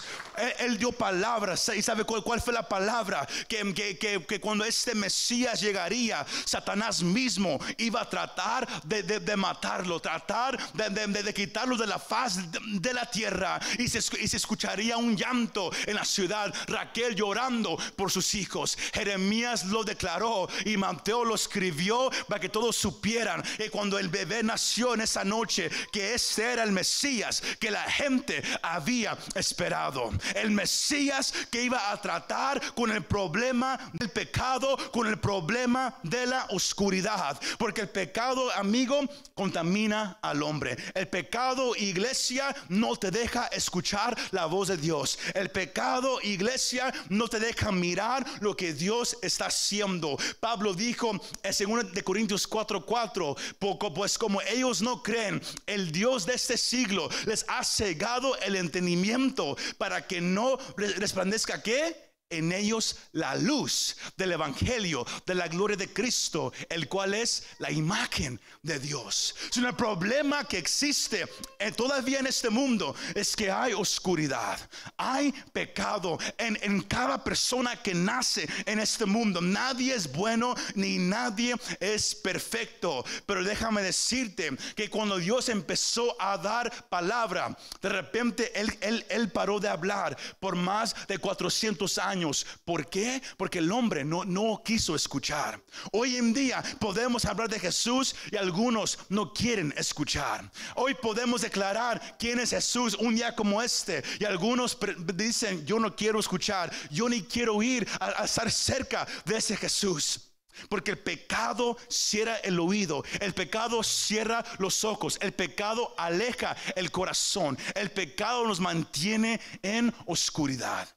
Él, 0.60 0.78
dio 0.78 0.92
palabras 0.92 1.72
y 1.76 1.82
sabe 1.82 2.04
cuál, 2.04 2.42
fue 2.42 2.54
la 2.54 2.68
palabra 2.68 3.28
que, 3.48 3.74
que- 3.98 4.40
cuando 4.40 4.66
este 4.66 4.96
Mesías 4.96 5.62
llegaría, 5.62 6.26
Satanás 6.46 7.04
mismo 7.04 7.60
iba 7.78 8.02
a 8.02 8.10
tratar 8.10 8.68
de, 8.84 9.36
matarlo, 9.36 10.00
tratar 10.00 10.58
de, 10.74 11.34
quitarlo 11.34 11.78
de 11.78 11.88
la 11.88 12.00
faz 12.00 12.40
de, 12.52 12.94
la 12.94 13.10
tierra 13.10 13.60
y 13.78 13.88
se, 13.88 14.00
y 14.20 14.28
se 14.28 14.38
escucharía 14.38 14.98
un 14.98 15.16
llanto 15.16 15.72
en 15.86 15.96
la 15.96 16.06
ciudad, 16.06 16.54
Raquel 16.68 17.16
llorando 17.16 17.78
por 17.96 18.12
sus 18.12 18.34
hijos. 18.36 18.78
Jeremías 18.94 19.66
lo 19.66 19.84
declaró 19.84 20.48
y 20.66 20.78
Mateo 20.78 21.26
lo 21.26 21.36
escribió 21.36 22.10
para 22.28 22.40
que 22.40 22.50
todos 22.50 22.76
supieran 22.76 23.44
que 23.58 23.70
cuando 23.70 24.00
el 24.00 24.10
bebé 24.10 24.44
nació 24.44 24.94
en 24.94 25.02
esa 25.02 25.24
noche, 25.24 25.70
que 25.92 26.14
ese 26.14 26.54
era 26.54 26.64
el 26.64 26.72
Mesías 26.72 27.42
que 27.60 27.72
la 27.72 27.84
gente 27.84 28.42
había 28.62 29.18
esperado. 29.36 30.12
El 30.36 30.52
Mesías 30.52 31.34
que 31.50 31.64
iba 31.64 31.92
a 31.92 32.02
tratar 32.02 32.74
con 32.74 32.92
el 32.92 33.04
problema 33.04 33.78
del 33.94 34.10
pecado, 34.10 34.78
con 34.92 35.08
el 35.08 35.20
problema 35.20 35.96
de 36.04 36.26
la 36.26 36.46
oscuridad. 36.50 37.40
Porque 37.58 37.82
el 37.82 37.90
pecado, 37.90 38.52
amigo, 38.52 39.02
contamina 39.34 40.18
al 40.22 40.44
hombre. 40.44 40.78
El 40.94 41.08
pecado, 41.08 41.76
iglesia, 41.76 42.56
no 42.70 42.96
te 42.96 43.12
deja 43.12 43.48
escuchar 43.48 44.18
la 44.32 44.46
voz 44.46 44.68
de 44.70 44.78
Dios. 44.78 45.18
El 45.34 45.50
pecado, 45.50 46.20
iglesia, 46.22 46.94
no 47.10 47.28
te 47.28 47.40
deja 47.40 47.72
mirar 47.72 48.26
lo 48.40 48.56
que 48.56 48.74
Dios 48.74 49.18
está 49.22 49.48
haciendo. 49.48 50.18
Pablo 50.40 50.74
dijo 50.74 51.12
en 51.44 51.82
2 51.84 51.94
de 51.94 52.04
Corintios 52.04 52.50
4:4, 52.50 53.36
poco 53.60 53.94
pues 53.94 54.18
como 54.18 54.42
ellos 54.42 54.82
no 54.82 55.02
creen, 55.02 55.42
el 55.66 55.92
Dios 55.92 56.26
de 56.26 56.34
este 56.36 56.58
siglo 56.58 57.10
les 57.26 57.46
ha 57.48 57.64
cegado 57.64 58.38
el 58.40 58.56
entendimiento 58.56 59.56
para 59.78 60.08
que 60.08 60.11
no 60.20 60.58
re- 60.76 60.94
resplandezca 60.96 61.62
qué? 61.64 62.11
En 62.32 62.52
ellos 62.52 62.98
la 63.12 63.36
luz 63.36 63.98
del 64.18 64.32
Evangelio, 64.32 65.06
de 65.26 65.36
la 65.36 65.48
gloria 65.48 65.78
de 65.78 65.92
Cristo, 65.92 66.52
el 66.70 66.88
cual 66.88 67.14
es 67.14 67.44
la 67.60 67.72
imagen 67.72 68.40
de 68.64 68.80
Dios. 68.80 69.36
Es 69.50 69.58
un 69.58 69.72
problema 69.76 70.44
que 70.46 70.58
existe 70.58 71.28
eh, 71.60 71.72
todavía 71.72 72.20
en 72.20 72.28
este 72.28 72.50
mundo, 72.50 72.96
es 73.14 73.36
que 73.36 73.52
hay 73.52 73.74
oscuridad, 73.74 74.60
hay 74.98 75.32
pecado 75.54 76.18
en, 76.38 76.58
en 76.62 76.82
cada 76.82 77.24
persona 77.24 77.82
que 77.82 77.94
nace 77.94 78.48
en 78.66 78.80
este 78.80 79.06
mundo. 79.06 79.42
Nadie 79.42 79.94
es 79.94 80.12
bueno 80.12 80.56
ni 80.76 80.98
nadie 80.98 81.56
es 81.80 82.16
perfecto. 82.16 83.04
Pero 83.26 83.44
déjame 83.44 83.82
decirte 83.82 84.52
que 84.76 84.90
cuando 84.90 85.18
Dios 85.18 85.50
empezó 85.50 86.16
a 86.22 86.38
dar 86.38 86.72
palabra, 86.90 87.58
de 87.82 87.90
repente 87.90 88.60
Él, 88.60 88.78
él, 88.82 89.06
él 89.10 89.30
paró 89.30 89.60
de 89.60 89.70
hablar 89.70 90.18
por 90.40 90.56
más 90.56 90.96
de 91.08 91.18
400 91.18 91.98
años. 91.98 92.21
¿Por 92.66 92.88
qué? 92.88 93.22
Porque 93.38 93.60
el 93.60 93.72
hombre 93.72 94.04
no, 94.04 94.62
quiso 94.64 94.96
escuchar. 94.96 95.62
Hoy 95.92 96.18
en 96.18 96.34
día 96.34 96.64
podemos 96.80 97.26
hablar 97.26 97.50
de 97.50 97.60
Jesús 97.60 98.16
y 98.32 98.38
algunos 98.38 99.00
no 99.10 99.34
quieren 99.34 99.74
escuchar. 99.76 100.52
Hoy 100.76 100.94
podemos 100.94 101.42
declarar 101.42 102.18
quién 102.20 102.40
es 102.40 102.52
Jesús 102.52 102.96
un 102.96 103.16
día 103.16 103.36
como 103.36 103.62
este 103.62 104.04
y 104.20 104.26
algunos 104.26 104.78
dicen 105.16 105.66
yo 105.66 105.80
no 105.80 105.96
quiero 105.96 106.20
escuchar, 106.20 106.72
yo 106.92 107.10
ni 107.10 107.24
quiero 107.24 107.62
ir 107.64 107.88
a 108.00 108.26
estar 108.26 108.52
cerca 108.52 109.08
de 109.26 109.38
ese 109.38 109.58
Jesús. 109.58 110.32
Porque 110.70 110.92
el 110.92 111.00
pecado 111.00 111.78
cierra 111.88 112.36
el 112.38 112.60
oído, 112.60 113.04
el 113.20 113.34
pecado 113.34 113.84
cierra 113.84 114.44
los 114.60 114.84
ojos, 114.84 115.18
el 115.22 115.34
pecado 115.34 115.96
aleja 115.98 116.56
el 116.76 116.92
corazón, 116.92 117.58
el 117.74 117.90
pecado 117.92 118.46
nos 118.46 118.60
mantiene 118.60 119.40
en 119.64 119.94
oscuridad. 120.06 120.88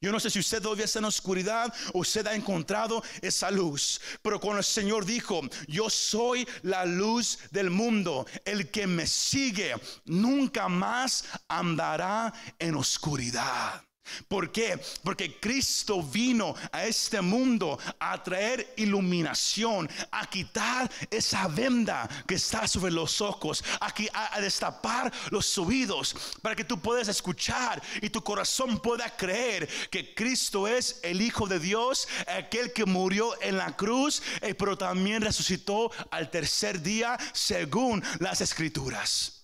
Yo 0.00 0.12
no 0.12 0.20
sé 0.20 0.30
si 0.30 0.38
usted 0.38 0.62
todavía 0.62 0.86
en 0.94 1.04
oscuridad 1.04 1.74
o 1.92 2.00
usted 2.00 2.24
ha 2.28 2.34
encontrado 2.34 3.02
esa 3.20 3.50
luz. 3.50 4.00
Pero 4.22 4.38
cuando 4.38 4.58
el 4.58 4.64
Señor 4.64 5.04
dijo, 5.04 5.40
yo 5.66 5.90
soy 5.90 6.46
la 6.62 6.84
luz 6.86 7.38
del 7.50 7.70
mundo, 7.70 8.24
el 8.44 8.70
que 8.70 8.86
me 8.86 9.08
sigue 9.08 9.74
nunca 10.04 10.68
más 10.68 11.24
andará 11.48 12.32
en 12.60 12.76
oscuridad. 12.76 13.87
¿Por 14.28 14.52
qué? 14.52 14.80
Porque 15.02 15.38
Cristo 15.38 16.02
vino 16.02 16.54
a 16.72 16.84
este 16.84 17.20
mundo 17.20 17.78
a 17.98 18.22
traer 18.22 18.74
iluminación, 18.76 19.88
a 20.10 20.26
quitar 20.28 20.90
esa 21.10 21.48
venda 21.48 22.08
que 22.26 22.34
está 22.34 22.66
sobre 22.68 22.92
los 22.92 23.20
ojos, 23.20 23.64
a, 23.80 23.92
a 24.34 24.40
destapar 24.40 25.12
los 25.30 25.56
oídos 25.58 26.14
para 26.42 26.56
que 26.56 26.64
tú 26.64 26.78
puedas 26.80 27.08
escuchar 27.08 27.82
y 28.00 28.10
tu 28.10 28.22
corazón 28.22 28.78
pueda 28.80 29.16
creer 29.16 29.68
que 29.90 30.14
Cristo 30.14 30.68
es 30.68 31.00
el 31.02 31.22
Hijo 31.22 31.46
de 31.46 31.58
Dios, 31.58 32.08
aquel 32.26 32.72
que 32.72 32.84
murió 32.84 33.40
en 33.42 33.56
la 33.56 33.76
cruz, 33.76 34.22
eh, 34.40 34.54
pero 34.54 34.76
también 34.76 35.22
resucitó 35.22 35.90
al 36.10 36.30
tercer 36.30 36.82
día 36.82 37.18
según 37.32 38.02
las 38.18 38.40
escrituras. 38.40 39.37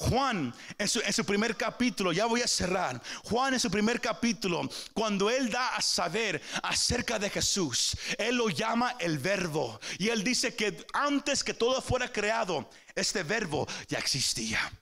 Juan 0.00 0.54
en 0.78 0.88
su, 0.88 1.00
en 1.00 1.12
su 1.12 1.26
primer 1.26 1.54
capítulo, 1.56 2.10
ya 2.10 2.24
voy 2.24 2.40
a 2.40 2.48
cerrar, 2.48 3.02
Juan 3.24 3.52
en 3.52 3.60
su 3.60 3.70
primer 3.70 4.00
capítulo, 4.00 4.66
cuando 4.94 5.28
él 5.28 5.50
da 5.50 5.76
a 5.76 5.82
saber 5.82 6.40
acerca 6.62 7.18
de 7.18 7.28
Jesús, 7.28 7.94
él 8.16 8.36
lo 8.36 8.48
llama 8.48 8.96
el 8.98 9.18
verbo. 9.18 9.78
Y 9.98 10.08
él 10.08 10.24
dice 10.24 10.54
que 10.54 10.86
antes 10.94 11.44
que 11.44 11.52
todo 11.52 11.82
fuera 11.82 12.10
creado, 12.10 12.70
este 12.94 13.22
verbo 13.24 13.68
ya 13.88 13.98
existía. 13.98 14.72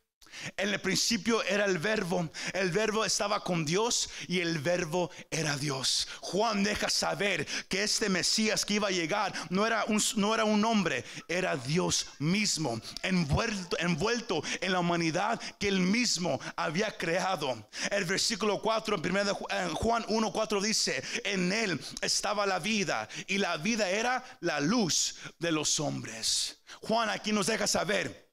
En 0.57 0.68
el 0.71 0.80
principio 0.80 1.42
era 1.45 1.64
el 1.64 1.78
verbo, 1.78 2.28
el 2.52 2.71
verbo 2.71 3.04
estaba 3.04 3.42
con 3.42 3.64
Dios 3.64 4.09
y 4.26 4.40
el 4.40 4.59
verbo 4.59 5.11
era 5.30 5.57
Dios. 5.57 6.09
Juan 6.21 6.62
deja 6.62 6.88
saber 6.90 7.47
que 7.68 7.83
este 7.83 8.09
Mesías 8.09 8.64
que 8.64 8.75
iba 8.75 8.88
a 8.88 8.92
llegar 8.92 9.33
no 9.50 9.66
era 9.66 9.85
un, 9.87 10.02
no 10.16 10.35
era 10.35 10.45
un 10.45 10.64
hombre, 10.64 11.04
era 11.28 11.57
Dios 11.57 12.07
mismo, 12.18 12.80
envuelto, 13.02 13.78
envuelto 13.78 14.42
en 14.61 14.73
la 14.73 14.80
humanidad 14.80 15.40
que 15.59 15.68
él 15.68 15.80
mismo 15.80 16.40
había 16.57 16.97
creado. 16.97 17.68
El 17.90 18.04
versículo 18.04 18.61
4 18.61 18.97
en 18.97 19.02
primera 19.02 19.25
de 19.25 19.33
Ju- 19.33 19.47
en 19.50 19.75
Juan 19.75 20.04
1, 20.09 20.33
4 20.33 20.61
dice, 20.61 21.02
en 21.25 21.52
él 21.52 21.80
estaba 22.00 22.47
la 22.47 22.59
vida 22.59 23.09
y 23.26 23.38
la 23.38 23.57
vida 23.57 23.88
era 23.88 24.25
la 24.40 24.61
luz 24.61 25.16
de 25.38 25.52
los 25.52 25.80
hombres. 25.80 26.59
Juan 26.83 27.09
aquí 27.11 27.33
nos 27.33 27.47
deja 27.47 27.66
saber 27.66 28.27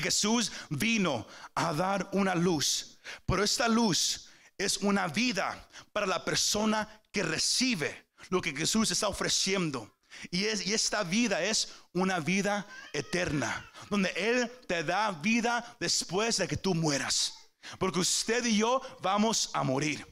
Jesús 0.00 0.52
vino 0.70 1.26
a 1.54 1.72
dar 1.72 2.08
una 2.12 2.34
luz, 2.34 2.98
pero 3.26 3.44
esta 3.44 3.68
luz 3.68 4.28
es 4.56 4.78
una 4.78 5.08
vida 5.08 5.68
para 5.92 6.06
la 6.06 6.24
persona 6.24 6.88
que 7.10 7.22
recibe 7.22 8.06
lo 8.30 8.40
que 8.40 8.54
Jesús 8.54 8.90
está 8.90 9.08
ofreciendo. 9.08 9.94
Y, 10.30 10.44
es, 10.44 10.66
y 10.66 10.74
esta 10.74 11.02
vida 11.02 11.42
es 11.42 11.72
una 11.92 12.20
vida 12.20 12.66
eterna, 12.92 13.70
donde 13.88 14.10
Él 14.10 14.50
te 14.66 14.84
da 14.84 15.10
vida 15.10 15.76
después 15.80 16.36
de 16.36 16.46
que 16.46 16.56
tú 16.56 16.74
mueras. 16.74 17.34
Porque 17.78 18.00
usted 18.00 18.44
y 18.44 18.58
yo 18.58 18.80
vamos 19.00 19.50
a 19.52 19.62
morir. 19.62 20.06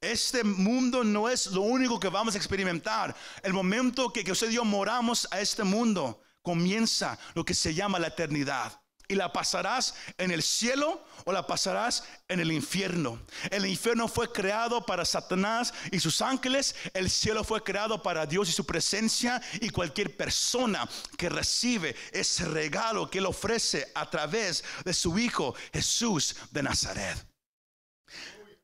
Este 0.00 0.42
mundo 0.42 1.04
no 1.04 1.28
es 1.28 1.46
lo 1.46 1.62
único 1.62 2.00
que 2.00 2.08
vamos 2.08 2.34
a 2.34 2.38
experimentar. 2.38 3.14
El 3.42 3.52
momento 3.52 4.12
que, 4.12 4.24
que 4.24 4.32
usted 4.32 4.50
y 4.50 4.54
yo 4.54 4.64
moramos 4.64 5.28
a 5.30 5.40
este 5.40 5.62
mundo, 5.62 6.20
comienza 6.42 7.18
lo 7.34 7.44
que 7.44 7.54
se 7.54 7.72
llama 7.72 8.00
la 8.00 8.08
eternidad. 8.08 8.81
Y 9.12 9.14
la 9.14 9.30
pasarás 9.30 9.94
en 10.16 10.30
el 10.30 10.42
cielo 10.42 11.04
o 11.26 11.32
la 11.32 11.46
pasarás 11.46 12.02
en 12.28 12.40
el 12.40 12.50
infierno. 12.50 13.20
El 13.50 13.66
infierno 13.66 14.08
fue 14.08 14.32
creado 14.32 14.86
para 14.86 15.04
Satanás 15.04 15.74
y 15.90 16.00
sus 16.00 16.22
ángeles. 16.22 16.74
El 16.94 17.10
cielo 17.10 17.44
fue 17.44 17.62
creado 17.62 18.02
para 18.02 18.24
Dios 18.24 18.48
y 18.48 18.52
su 18.52 18.64
presencia. 18.64 19.42
Y 19.60 19.68
cualquier 19.68 20.16
persona 20.16 20.88
que 21.18 21.28
recibe 21.28 21.94
ese 22.10 22.46
regalo 22.46 23.10
que 23.10 23.18
Él 23.18 23.26
ofrece 23.26 23.92
a 23.94 24.08
través 24.08 24.64
de 24.82 24.94
su 24.94 25.18
Hijo 25.18 25.54
Jesús 25.74 26.34
de 26.50 26.62
Nazaret. 26.62 27.18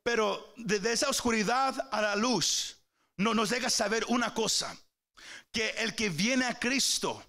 Pero 0.03 0.55
desde 0.57 0.95
esa 0.95 1.11
oscuridad 1.11 1.91
a 1.93 2.01
la 2.01 2.17
luz 2.17 2.79
no 3.19 3.35
nos 3.35 3.51
deja 3.51 3.69
saber 3.69 4.07
una 4.09 4.33
cosa. 4.33 4.75
Que 5.53 5.69
el 5.81 5.95
que 5.95 6.09
viene 6.09 6.47
a 6.47 6.59
Cristo 6.59 7.23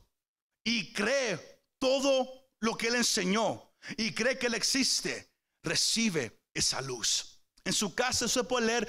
y 0.64 0.94
cree 0.94 1.60
todo 1.80 2.39
lo 2.60 2.78
que 2.78 2.88
Él 2.88 2.96
enseñó 2.96 3.74
y 3.98 4.14
cree 4.14 4.38
que 4.38 4.48
Él 4.48 4.56
existe, 4.56 5.32
recibe 5.64 6.42
esa 6.54 6.82
luz. 6.82 7.39
En 7.66 7.74
su 7.74 7.94
casa 7.94 8.26
usted 8.26 8.46
puede 8.46 8.68
leer 8.68 8.88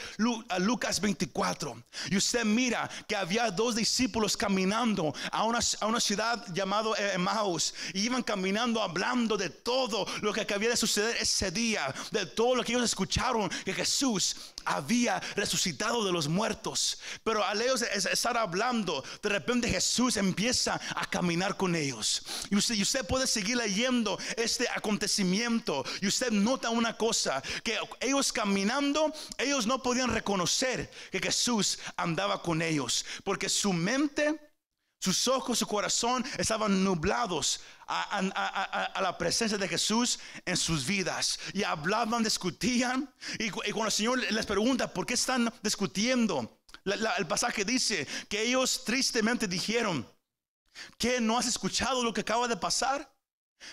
Lucas 0.58 1.00
24 1.00 1.82
y 2.10 2.16
usted 2.16 2.44
mira 2.44 2.88
que 3.08 3.16
había 3.16 3.50
dos 3.50 3.74
discípulos 3.74 4.36
caminando 4.36 5.12
a 5.30 5.44
una, 5.44 5.58
a 5.80 5.86
una 5.86 6.00
ciudad 6.00 6.44
llamada 6.54 6.90
Emmaus 7.14 7.74
y 7.92 8.00
iban 8.00 8.22
caminando 8.22 8.82
hablando 8.82 9.36
de 9.36 9.50
todo 9.50 10.06
lo 10.22 10.32
que 10.32 10.46
había 10.52 10.70
de 10.70 10.76
suceder 10.76 11.16
ese 11.20 11.50
día, 11.50 11.92
de 12.10 12.26
todo 12.26 12.54
lo 12.54 12.64
que 12.64 12.72
ellos 12.72 12.84
escucharon 12.84 13.48
que 13.64 13.72
Jesús 13.72 14.36
había 14.64 15.20
resucitado 15.36 16.04
de 16.04 16.12
los 16.12 16.28
muertos. 16.28 16.98
Pero 17.24 17.44
al 17.44 17.60
ellos 17.60 17.82
estar 17.82 18.36
hablando, 18.36 19.04
de 19.22 19.28
repente 19.28 19.68
Jesús 19.68 20.16
empieza 20.16 20.80
a 20.94 21.06
caminar 21.06 21.56
con 21.56 21.74
ellos. 21.74 22.22
Y 22.50 22.56
usted, 22.56 22.74
y 22.74 22.82
usted 22.82 23.06
puede 23.06 23.26
seguir 23.26 23.56
leyendo 23.56 24.18
este 24.36 24.68
acontecimiento 24.68 25.84
y 26.00 26.06
usted 26.06 26.30
nota 26.30 26.70
una 26.70 26.96
cosa, 26.96 27.42
que 27.62 27.78
ellos 28.00 28.32
ellos 29.38 29.66
no 29.66 29.82
podían 29.82 30.10
reconocer 30.10 30.90
que 31.10 31.20
Jesús 31.20 31.78
andaba 31.96 32.42
con 32.42 32.62
ellos, 32.62 33.04
porque 33.24 33.48
su 33.48 33.72
mente 33.72 34.38
sus 35.00 35.28
ojos, 35.28 35.58
su 35.58 35.66
corazón 35.66 36.24
estaban 36.36 36.84
nublados 36.84 37.60
a, 37.86 39.00
la 39.00 39.16
presencia 39.16 39.56
de 39.56 39.66
Jesús 39.66 40.20
en 40.44 40.58
sus 40.58 40.86
vidas. 40.86 41.40
Y 41.54 41.62
hablaban, 41.62 42.22
discutían. 42.22 43.12
Y, 43.38 43.50
cuando 43.50 43.86
el 43.86 43.92
Señor 43.92 44.18
les 44.30 44.44
pregunta, 44.44 44.92
¿por 44.92 45.06
qué 45.06 45.14
están 45.14 45.52
discutiendo? 45.62 46.58
el 46.84 47.26
pasaje 47.26 47.64
dice 47.64 48.06
que 48.28 48.42
ellos 48.42 48.84
tristemente 48.84 49.48
dijeron, 49.48 50.06
¿que 50.98 51.20
no 51.20 51.38
has 51.38 51.46
escuchado 51.46 52.04
lo 52.04 52.12
que 52.12 52.20
acaba 52.20 52.46
de 52.46 52.56
pasar? 52.56 53.10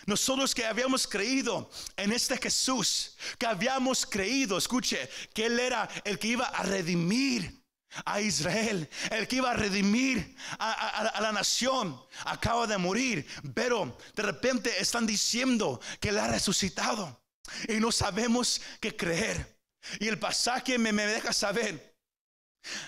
Nosotros 0.05 0.53
que 0.53 0.65
habíamos 0.65 1.07
creído 1.07 1.69
en 1.95 2.11
este 2.11 2.37
Jesús, 2.37 3.15
que 3.37 3.45
habíamos 3.45 4.05
creído, 4.05 4.57
escuche, 4.57 5.09
que 5.33 5.45
Él 5.45 5.59
era 5.59 5.87
el 6.03 6.19
que 6.19 6.27
iba 6.27 6.45
a 6.45 6.63
redimir 6.63 7.63
a 8.05 8.21
Israel, 8.21 8.89
el 9.11 9.27
que 9.27 9.37
iba 9.37 9.51
a 9.51 9.53
redimir 9.53 10.35
a, 10.59 11.19
la 11.21 11.31
nación, 11.31 11.99
acaba 12.25 12.67
de 12.67 12.77
morir, 12.77 13.25
pero 13.53 13.97
de 14.15 14.23
repente 14.23 14.81
están 14.81 15.07
diciendo 15.07 15.79
que 15.99 16.09
él 16.09 16.19
ha 16.19 16.27
resucitado 16.27 17.21
y 17.67 17.79
no 17.79 17.91
sabemos 17.91 18.61
qué 18.79 18.95
creer. 18.95 19.57
Y 19.99 20.07
el 20.07 20.19
pasaje 20.19 20.77
me, 20.77 20.91
me 20.91 21.05
deja 21.05 21.31
saber 21.31 21.95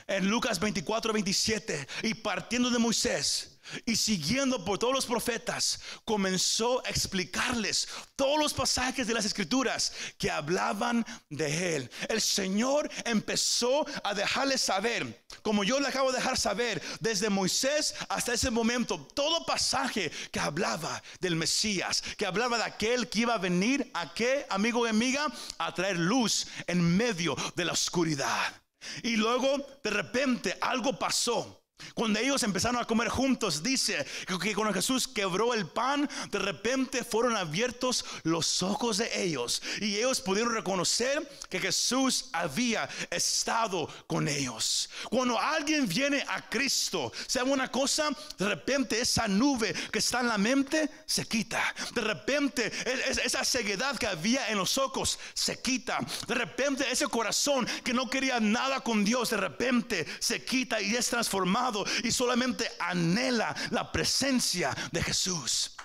en 0.08 0.27
Lucas 0.27 0.60
24, 0.60 1.13
27, 1.13 1.88
y 2.03 2.13
partiendo 2.15 2.70
de 2.70 2.79
Moisés, 2.79 3.58
y 3.85 3.95
siguiendo 3.95 4.63
por 4.63 4.77
todos 4.77 4.93
los 4.93 5.05
profetas, 5.05 5.79
comenzó 6.05 6.85
a 6.85 6.89
explicarles 6.89 7.88
todos 8.15 8.39
los 8.39 8.53
pasajes 8.53 9.07
de 9.07 9.13
las 9.13 9.25
escrituras 9.25 9.93
que 10.17 10.31
hablaban 10.31 11.05
de 11.29 11.75
él. 11.75 11.91
El 12.07 12.21
Señor 12.21 12.89
empezó 13.05 13.85
a 14.03 14.13
dejarles 14.13 14.61
saber, 14.61 15.25
como 15.41 15.63
yo 15.63 15.79
le 15.79 15.88
acabo 15.88 16.11
de 16.11 16.17
dejar 16.17 16.38
saber, 16.38 16.81
desde 16.99 17.29
Moisés 17.29 17.95
hasta 18.09 18.33
ese 18.33 18.51
momento, 18.51 18.99
todo 19.13 19.45
pasaje 19.45 20.11
que 20.31 20.39
hablaba 20.39 21.01
del 21.19 21.35
Mesías, 21.35 22.03
que 22.17 22.25
hablaba 22.25 22.57
de 22.57 22.63
aquel 22.63 23.09
que 23.09 23.19
iba 23.19 23.35
a 23.35 23.39
venir 23.39 23.89
a 23.93 24.13
qué, 24.13 24.45
amigo 24.49 24.85
y 24.85 24.89
amiga, 24.89 25.27
a 25.57 25.74
traer 25.74 25.98
luz 25.98 26.48
en 26.67 26.81
medio 26.98 27.35
de 27.55 27.65
la 27.65 27.74
oscuridad. 27.74 28.53
Y 29.03 29.15
luego 29.17 29.57
de 29.83 29.89
repente 29.89 30.57
algo 30.61 30.98
pasó. 30.98 31.58
Cuando 31.94 32.20
ellos 32.20 32.44
empezaron 32.44 32.81
a 32.81 32.85
comer 32.85 33.09
juntos, 33.09 33.63
dice 33.63 34.05
que 34.42 34.53
cuando 34.53 34.74
Jesús 34.74 35.07
quebró 35.07 35.53
el 35.53 35.68
pan, 35.68 36.09
de 36.31 36.39
repente 36.39 37.03
fueron 37.03 37.35
abiertos 37.35 38.05
los 38.24 38.63
ojos 38.63 38.98
de 38.98 39.24
ellos 39.24 39.61
y 39.81 39.98
ellos 39.98 40.22
pudieron 40.22 40.53
reconocer 40.53 41.27
que 41.50 41.59
Jesús 41.59 42.29
había 42.31 42.89
estado 43.09 43.89
con 44.07 44.27
ellos. 44.27 44.89
Cuando 45.09 45.39
alguien 45.39 45.87
viene 45.87 46.24
a 46.27 46.50
Cristo, 46.50 47.11
¿sabe 47.27 47.51
una 47.51 47.70
cosa? 47.70 48.09
De 48.37 48.48
repente 48.48 49.00
esa 49.00 49.27
nube 49.27 49.74
que 49.92 50.00
está 50.00 50.22
en 50.22 50.27
la 50.27 50.37
mente 50.37 50.89
se 51.05 51.25
quita. 51.25 51.61
De 51.94 52.01
repente 52.01 52.72
esa 53.24 53.44
ceguedad 53.44 53.98
que 53.98 54.07
había 54.07 54.50
en 54.50 54.57
los 54.57 54.77
ojos 54.77 55.20
se 55.33 55.61
quita. 55.61 56.00
De 56.27 56.35
repente 56.35 56.85
ese 56.92 57.07
corazón 57.07 57.68
que 57.83 57.94
no 57.94 58.09
quería 58.09 58.39
nada 58.39 58.81
con 58.81 59.03
Dios, 59.03 59.29
de 59.29 59.37
repente 59.37 60.05
se 60.20 60.44
quita 60.44 60.81
y 60.81 60.96
es 60.96 61.09
transformado 61.09 61.69
y 62.03 62.12
solamente 62.12 62.70
anhela 62.79 63.55
la 63.72 63.92
presencia 63.92 64.75
de 64.92 65.03
Jesús. 65.03 65.75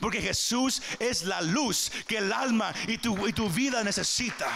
Porque 0.00 0.20
Jesús 0.20 0.82
es 0.98 1.22
la 1.22 1.40
luz 1.42 1.90
que 2.06 2.18
el 2.18 2.32
alma 2.32 2.74
y 2.88 2.98
tu, 2.98 3.26
y 3.28 3.32
tu 3.32 3.48
vida 3.48 3.84
necesita. 3.84 4.48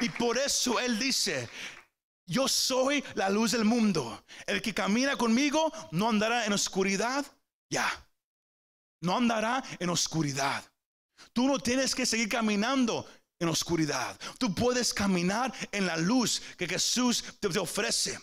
Y 0.00 0.08
por 0.08 0.36
eso 0.36 0.80
Él 0.80 0.98
dice, 0.98 1.48
yo 2.26 2.48
soy 2.48 3.04
la 3.14 3.30
luz 3.30 3.52
del 3.52 3.64
mundo. 3.64 4.24
El 4.46 4.62
que 4.62 4.74
camina 4.74 5.16
conmigo 5.16 5.72
no 5.92 6.08
andará 6.08 6.46
en 6.46 6.52
oscuridad. 6.52 7.24
Ya. 7.70 7.88
No 9.00 9.16
andará 9.16 9.62
en 9.78 9.90
oscuridad. 9.90 10.64
Tú 11.32 11.46
no 11.46 11.58
tienes 11.58 11.94
que 11.94 12.06
seguir 12.06 12.28
caminando 12.28 13.06
en 13.38 13.48
oscuridad. 13.48 14.18
Tú 14.38 14.54
puedes 14.54 14.94
caminar 14.94 15.52
en 15.72 15.86
la 15.86 15.96
luz 15.96 16.40
que 16.56 16.66
Jesús 16.66 17.24
te 17.40 17.46
ofrece. 17.58 18.18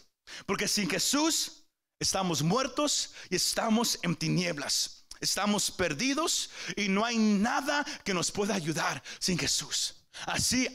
Porque 0.46 0.68
sin 0.68 0.90
Jesús 0.90 1.64
estamos 2.00 2.42
muertos 2.42 3.14
y 3.30 3.36
estamos 3.36 4.00
en 4.02 4.16
tinieblas. 4.16 5.06
Estamos 5.20 5.70
perdidos 5.70 6.50
y 6.76 6.88
no 6.88 7.06
hay 7.06 7.18
nada 7.18 7.86
que 8.04 8.14
nos 8.14 8.32
pueda 8.32 8.56
ayudar 8.56 9.04
sin 9.20 9.38
Jesús. 9.38 9.96
Así 10.26 10.68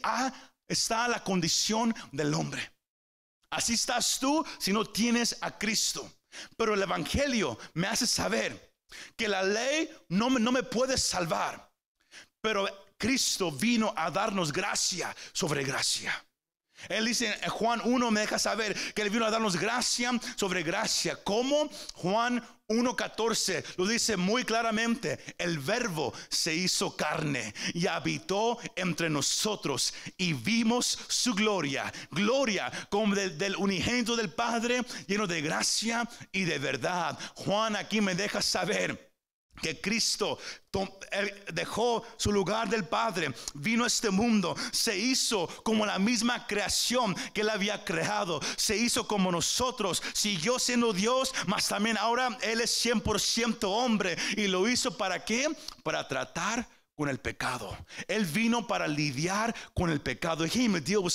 está 0.69 1.09
la 1.09 1.23
condición 1.23 1.95
del 2.13 2.33
hombre. 2.33 2.73
Así 3.51 3.75
estás 3.75 4.19
tú 4.21 4.45
si 4.59 4.73
no 4.73 4.85
tienes 4.85 5.37
a 5.41 5.59
Cristo. 5.59 6.11
Pero 6.57 6.75
el 6.75 6.83
Evangelio 6.83 7.59
me 7.75 7.89
hace 7.89 8.07
saber 8.07 8.75
que 9.17 9.29
la 9.29 9.43
ley 9.43 9.91
no 10.09 10.31
no 10.31 10.53
me 10.53 10.63
puede 10.63 10.97
salvar. 10.97 11.73
Pero 12.41 12.69
Cristo 12.97 13.51
vino 13.51 13.93
a 13.97 14.11
darnos 14.11 14.53
gracia 14.53 15.15
sobre 15.33 15.65
gracia. 15.65 16.25
Él 16.89 17.07
dice 17.07 17.37
Juan 17.49 17.81
1 17.85 18.11
me 18.11 18.21
deja 18.21 18.39
saber 18.39 18.77
que 18.95 19.03
él 19.03 19.11
vino 19.11 19.27
a 19.27 19.31
darnos 19.31 19.57
gracia 19.57 20.13
sobre 20.37 20.63
gracia. 20.63 21.17
¿Cómo? 21.25 21.69
Juan 21.95 22.43
1.14 22.69 23.65
lo 23.77 23.87
dice 23.87 24.17
muy 24.17 24.45
claramente. 24.45 25.19
El 25.39 25.59
verbo 25.59 26.13
se 26.29 26.55
hizo 26.55 26.97
carne 26.97 27.55
y 27.75 27.87
habitó 27.87 28.59
entre 28.75 29.09
nosotros 29.09 29.95
y 30.17 30.33
vimos 30.33 30.99
su 31.09 31.35
gloria. 31.35 31.93
Gloria 32.11 32.71
como 32.91 33.15
del 33.15 33.57
unigénito 33.57 34.17
del 34.17 34.31
Padre 34.31 34.83
lleno 35.07 35.27
de 35.27 35.41
gracia 35.41 36.09
y 36.33 36.45
de 36.45 36.59
verdad. 36.59 37.19
Juan 37.35 37.77
aquí 37.77 38.01
me 38.01 38.15
deja 38.15 38.43
saber 38.43 39.06
que 39.61 39.81
Cristo 39.81 40.39
dejó 41.53 42.05
su 42.17 42.33
lugar 42.33 42.69
del 42.69 42.85
Padre, 42.85 43.33
vino 43.55 43.85
a 43.85 43.87
este 43.87 44.11
mundo, 44.11 44.55
se 44.73 44.97
hizo 44.97 45.49
como 45.63 45.87
la 45.87 45.99
misma 45.99 46.47
creación 46.47 47.15
que 47.33 47.41
él 47.41 47.49
había 47.49 47.85
creado, 47.85 48.41
se 48.57 48.77
hizo 48.77 49.07
como 49.07 49.33
nosotros, 49.33 50.03
siguió 50.13 50.59
siendo 50.59 50.93
Dios, 50.93 51.35
mas 51.47 51.69
también 51.69 51.97
ahora 51.97 52.37
él 52.43 52.61
es 52.61 52.85
100% 52.85 53.59
hombre 53.65 54.17
y 54.37 54.47
lo 54.49 54.69
hizo 54.69 54.97
para 54.97 55.25
qué? 55.25 55.49
Para 55.83 56.07
tratar 56.07 56.69
con 56.97 57.09
el 57.11 57.19
pecado. 57.19 57.77
Él 58.09 58.25
vino 58.25 58.67
para 58.67 58.89
lidiar 58.89 59.55
con 59.75 59.91
el 59.91 60.01
pecado. 60.01 60.45
He 60.45 60.49
came 60.49 60.81
to 60.81 60.85
deal 60.85 61.01
with. 61.01 61.13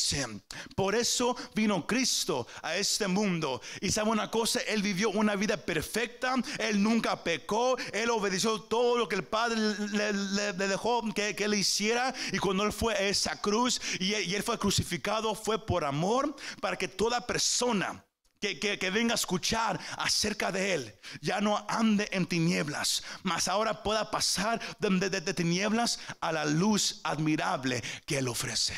Por 0.75 0.93
eso 0.93 1.35
vino 1.55 1.85
Cristo 1.87 2.47
a 2.61 2.75
este 2.75 3.07
mundo. 3.07 3.61
Y 3.81 3.91
sabe 3.91 4.11
una 4.11 4.29
cosa, 4.29 4.59
Él 4.67 4.81
vivió 4.83 5.09
una 5.09 5.35
vida 5.35 5.57
perfecta. 5.57 6.35
Él 6.59 6.81
nunca 6.81 7.23
pecó. 7.23 7.77
Él 7.93 8.11
obedeció 8.11 8.61
todo 8.61 8.97
lo 8.97 9.07
que 9.07 9.15
el 9.15 9.23
Padre 9.23 9.59
le 9.59 10.67
dejó 10.67 11.01
que, 11.13 11.35
que 11.35 11.45
Él 11.45 11.55
hiciera. 11.55 12.13
Y 12.31 12.37
cuando 12.37 12.63
Él 12.63 12.71
fue 12.71 12.93
a 12.93 13.01
esa 13.01 13.41
cruz 13.41 13.81
y, 13.99 14.13
y 14.15 14.35
Él 14.35 14.43
fue 14.43 14.59
crucificado, 14.59 15.33
fue 15.33 15.65
por 15.65 15.83
amor 15.83 16.35
para 16.61 16.77
que 16.77 16.87
toda 16.87 17.25
persona 17.25 18.05
que, 18.41 18.57
que- 18.59 18.89
venga 18.89 19.13
a 19.13 19.15
escuchar 19.15 19.79
acerca 19.97 20.51
de 20.51 20.73
Él, 20.73 20.99
ya 21.21 21.39
no 21.39 21.63
ande 21.69 22.09
en 22.11 22.25
tinieblas, 22.25 23.03
mas 23.23 23.47
ahora 23.47 23.83
pueda 23.83 24.09
pasar 24.09 24.59
de, 24.79 25.33
tinieblas 25.33 25.99
a 26.19 26.31
la 26.31 26.43
luz 26.45 26.99
admirable 27.03 27.81
que 28.05 28.17
Él 28.17 28.27
ofrece. 28.27 28.73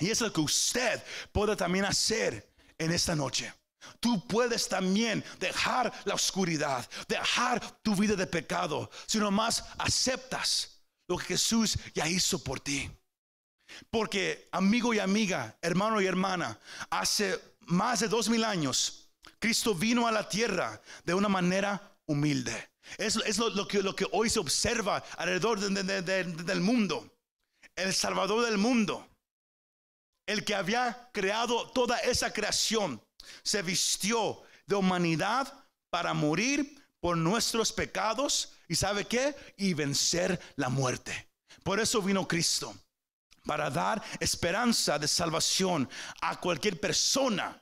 Y 0.00 0.10
es 0.10 0.20
lo 0.20 0.32
que 0.32 0.40
usted 0.40 1.02
puede 1.30 1.54
también 1.54 1.84
hacer 1.84 2.52
en 2.76 2.92
esta 2.92 3.14
noche. 3.14 3.54
Tú 4.00 4.26
puedes 4.26 4.68
también 4.68 5.24
dejar 5.38 5.92
la 6.04 6.14
oscuridad, 6.14 6.88
dejar 7.08 7.60
tu 7.82 7.94
vida 7.94 8.16
de 8.16 8.26
pecado, 8.26 8.90
si 9.06 9.18
nomás 9.18 9.64
aceptas 9.78 10.82
lo 11.06 11.16
que 11.18 11.26
Jesús 11.26 11.78
ya 11.94 12.08
hizo 12.08 12.42
por 12.42 12.58
ti. 12.58 12.90
Porque 13.90 14.48
amigo 14.52 14.92
y 14.92 14.98
amiga, 14.98 15.56
hermano 15.62 16.00
y 16.00 16.06
hermana, 16.06 16.58
hace 16.90 17.40
más 17.66 18.00
de 18.00 18.08
dos 18.08 18.28
mil 18.28 18.44
años, 18.44 19.08
Cristo 19.38 19.74
vino 19.74 20.06
a 20.06 20.12
la 20.12 20.28
tierra 20.28 20.80
de 21.04 21.14
una 21.14 21.28
manera 21.28 21.96
humilde. 22.06 22.70
Es, 22.98 23.16
lo, 23.38 23.66
que, 23.68 23.82
lo 23.82 23.94
que 23.94 24.06
hoy 24.12 24.28
se 24.28 24.38
observa 24.40 25.02
alrededor 25.16 25.60
de- 25.60 25.82
de- 25.82 26.02
de- 26.02 26.24
de- 26.24 26.42
del 26.44 26.60
mundo. 26.60 27.08
El 27.76 27.94
Salvador 27.94 28.44
del 28.44 28.58
mundo, 28.58 29.08
el 30.26 30.44
que 30.44 30.54
había 30.54 31.08
creado 31.12 31.70
toda 31.70 31.98
esa 31.98 32.32
creación, 32.32 33.02
se 33.42 33.62
vistió 33.62 34.42
de 34.66 34.74
humanidad 34.74 35.52
para 35.90 36.12
morir 36.14 36.82
por 37.00 37.16
nuestros 37.16 37.72
pecados 37.72 38.52
y 38.68 38.74
sabe 38.76 39.06
qué? 39.06 39.34
Y 39.56 39.74
vencer 39.74 40.40
la 40.56 40.68
muerte. 40.68 41.28
Por 41.62 41.80
eso 41.80 42.02
vino 42.02 42.26
Cristo 42.28 42.74
para 43.44 43.70
dar 43.70 44.02
esperanza 44.20 44.98
de 44.98 45.08
salvación 45.08 45.88
a 46.20 46.38
cualquier 46.40 46.78
persona 46.78 47.60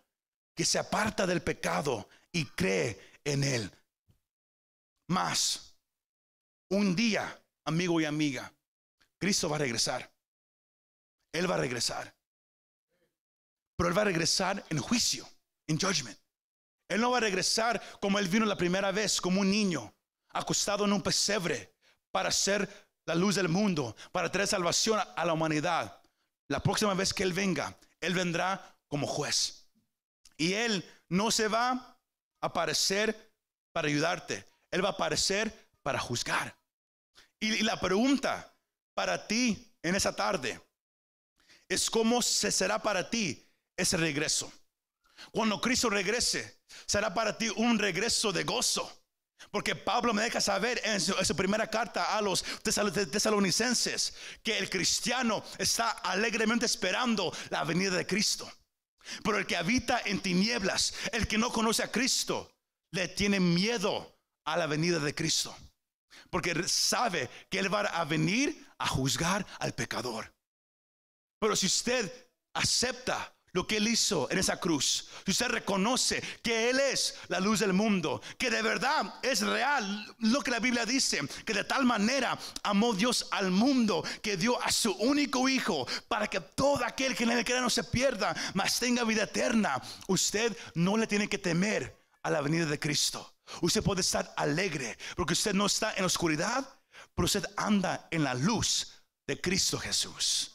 que 0.54 0.64
se 0.64 0.78
aparta 0.78 1.26
del 1.26 1.42
pecado 1.42 2.08
y 2.32 2.44
cree 2.44 3.18
en 3.24 3.44
Él. 3.44 3.70
Más, 5.08 5.74
un 6.68 6.94
día, 6.94 7.42
amigo 7.64 8.00
y 8.00 8.04
amiga, 8.04 8.52
Cristo 9.18 9.48
va 9.48 9.56
a 9.56 9.60
regresar. 9.60 10.12
Él 11.32 11.50
va 11.50 11.54
a 11.54 11.58
regresar. 11.58 12.14
Pero 13.76 13.88
Él 13.88 13.96
va 13.96 14.02
a 14.02 14.06
regresar 14.06 14.64
en 14.68 14.78
juicio, 14.78 15.28
en 15.66 15.78
judgment. 15.78 16.18
Él 16.88 17.00
no 17.00 17.10
va 17.10 17.18
a 17.18 17.20
regresar 17.20 17.80
como 18.00 18.18
Él 18.18 18.28
vino 18.28 18.44
la 18.44 18.56
primera 18.56 18.90
vez, 18.92 19.20
como 19.20 19.40
un 19.40 19.50
niño, 19.50 19.94
acostado 20.30 20.84
en 20.84 20.92
un 20.92 21.02
pesebre, 21.02 21.74
para 22.10 22.32
ser 22.32 22.89
la 23.06 23.14
luz 23.14 23.34
del 23.34 23.48
mundo, 23.48 23.96
para 24.12 24.30
traer 24.30 24.46
salvación 24.48 25.00
a- 25.00 25.24
la 25.24 25.32
humanidad. 25.32 26.00
La 26.48 26.60
próxima 26.62 26.94
vez 26.94 27.12
que 27.12 27.22
Él 27.22 27.32
venga, 27.32 27.76
Él 28.00 28.14
vendrá 28.14 28.76
como 28.88 29.06
juez. 29.06 29.68
Y 30.36 30.54
Él 30.54 30.84
no 31.08 31.30
se 31.30 31.48
va 31.48 31.70
a 31.70 31.96
aparecer 32.40 33.32
para 33.72 33.88
ayudarte. 33.88 34.46
Él 34.70 34.84
va 34.84 34.90
a 34.90 34.92
aparecer 34.92 35.68
para 35.82 35.98
juzgar. 35.98 36.56
Y 37.38 37.62
la 37.62 37.80
pregunta 37.80 38.54
para 38.94 39.26
ti 39.26 39.72
en 39.82 39.94
esa 39.94 40.14
tarde 40.14 40.60
es 41.68 41.88
cómo 41.90 42.20
se 42.22 42.50
será 42.52 42.80
para 42.80 43.08
ti 43.08 43.46
ese 43.76 43.96
regreso. 43.96 44.52
Cuando 45.32 45.60
Cristo 45.60 45.88
regrese, 45.90 46.60
será 46.86 47.12
para 47.14 47.36
ti 47.36 47.48
un 47.56 47.78
regreso 47.78 48.32
de 48.32 48.44
gozo. 48.44 48.99
Porque 49.50 49.74
Pablo 49.74 50.12
me 50.12 50.22
deja 50.22 50.40
saber 50.40 50.80
en 50.84 51.00
su, 51.00 51.14
primera 51.34 51.68
carta 51.68 52.16
a 52.16 52.20
los 52.20 52.44
tesal- 52.62 53.10
tesalonicenses 53.10 54.14
que 54.42 54.58
el 54.58 54.68
cristiano 54.68 55.42
está 55.58 55.90
alegremente 55.90 56.66
esperando 56.66 57.32
la 57.48 57.64
venida 57.64 57.96
de 57.96 58.06
Cristo. 58.06 58.50
Pero 59.24 59.38
el 59.38 59.46
que 59.46 59.56
habita 59.56 60.02
en 60.04 60.20
tinieblas, 60.20 60.94
el 61.12 61.26
que 61.26 61.38
no 61.38 61.50
conoce 61.50 61.82
a 61.82 61.90
Cristo, 61.90 62.52
le 62.92 63.08
tiene 63.08 63.40
miedo 63.40 64.18
a 64.44 64.56
la 64.56 64.66
venida 64.66 64.98
de 64.98 65.14
Cristo. 65.14 65.56
Porque 66.30 66.68
sabe 66.68 67.28
que 67.48 67.58
Él 67.58 67.72
va 67.72 67.80
a 67.80 68.04
venir 68.04 68.66
a 68.78 68.86
juzgar 68.86 69.44
al 69.58 69.74
pecador. 69.74 70.32
Pero 71.40 71.56
si 71.56 71.66
usted 71.66 72.28
acepta 72.54 73.34
lo 73.52 73.66
que 73.66 73.78
Él 73.78 73.88
hizo 73.88 74.30
en 74.30 74.38
esa 74.38 74.58
cruz, 74.58 75.08
si 75.24 75.32
usted 75.32 75.48
reconoce 75.48 76.22
que 76.42 76.70
Él 76.70 76.80
es 76.80 77.14
la 77.28 77.40
luz 77.40 77.60
del 77.60 77.72
mundo, 77.72 78.22
que 78.38 78.50
de 78.50 78.62
verdad 78.62 79.14
es 79.22 79.40
real 79.40 80.14
lo 80.18 80.40
que 80.40 80.50
la 80.50 80.60
Biblia 80.60 80.86
dice, 80.86 81.20
que 81.44 81.54
de 81.54 81.64
tal 81.64 81.84
manera 81.84 82.38
amó 82.62 82.94
Dios 82.94 83.26
al 83.30 83.50
mundo 83.50 84.04
que 84.22 84.36
dio 84.36 84.60
a 84.62 84.70
su 84.70 84.92
único 84.92 85.48
hijo 85.48 85.86
para 86.08 86.26
que 86.26 86.40
todo 86.40 86.84
aquel 86.84 87.16
que 87.16 87.24
en 87.24 87.32
él 87.32 87.44
crea 87.44 87.60
no 87.60 87.70
se 87.70 87.84
pierda, 87.84 88.34
mas 88.54 88.78
tenga 88.78 89.04
vida 89.04 89.24
eterna, 89.24 89.80
usted 90.06 90.56
no 90.74 90.96
le 90.96 91.06
tiene 91.06 91.28
que 91.28 91.38
temer 91.38 91.96
a 92.22 92.30
la 92.30 92.40
venida 92.40 92.66
de 92.66 92.78
Cristo. 92.78 93.34
Usted 93.62 93.82
puede 93.82 94.02
estar 94.02 94.32
alegre 94.36 94.96
porque 95.16 95.32
usted 95.32 95.54
no 95.54 95.66
está 95.66 95.92
en 95.94 96.00
la 96.02 96.06
oscuridad, 96.06 96.80
pero 97.14 97.26
usted 97.26 97.44
anda 97.56 98.06
en 98.10 98.24
la 98.24 98.34
luz 98.34 99.02
de 99.26 99.40
Cristo 99.40 99.78
Jesús. 99.78 100.49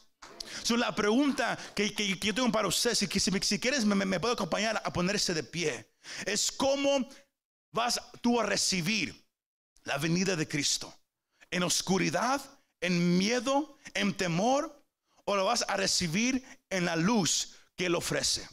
So, 0.62 0.76
la 0.76 0.94
pregunta 0.94 1.58
que, 1.74 1.92
que- 1.94 2.18
que 2.18 2.26
yo 2.28 2.34
tengo 2.34 2.50
para 2.52 2.68
usted, 2.68 2.94
si, 2.94 3.06
si, 3.06 3.30
si 3.40 3.58
quieres 3.58 3.84
me, 3.84 3.94
me- 3.94 4.16
acompañar 4.16 4.80
a 4.84 4.92
ponerse 4.92 5.34
de 5.34 5.42
pie, 5.42 5.86
es 6.24 6.50
cómo 6.52 7.08
vas 7.72 8.00
tú 8.20 8.40
a 8.40 8.46
recibir 8.46 9.14
la 9.84 9.98
venida 9.98 10.36
de 10.36 10.46
Cristo. 10.48 10.92
¿En 11.50 11.62
oscuridad, 11.62 12.40
en 12.80 13.18
miedo, 13.18 13.76
en 13.94 14.14
temor? 14.14 14.82
¿O 15.24 15.34
lo 15.36 15.44
vas 15.44 15.64
a 15.68 15.76
recibir 15.76 16.44
en 16.70 16.84
la 16.84 16.96
luz 16.96 17.54
que 17.76 17.86
Él 17.86 17.94
ofrece? 17.94 18.48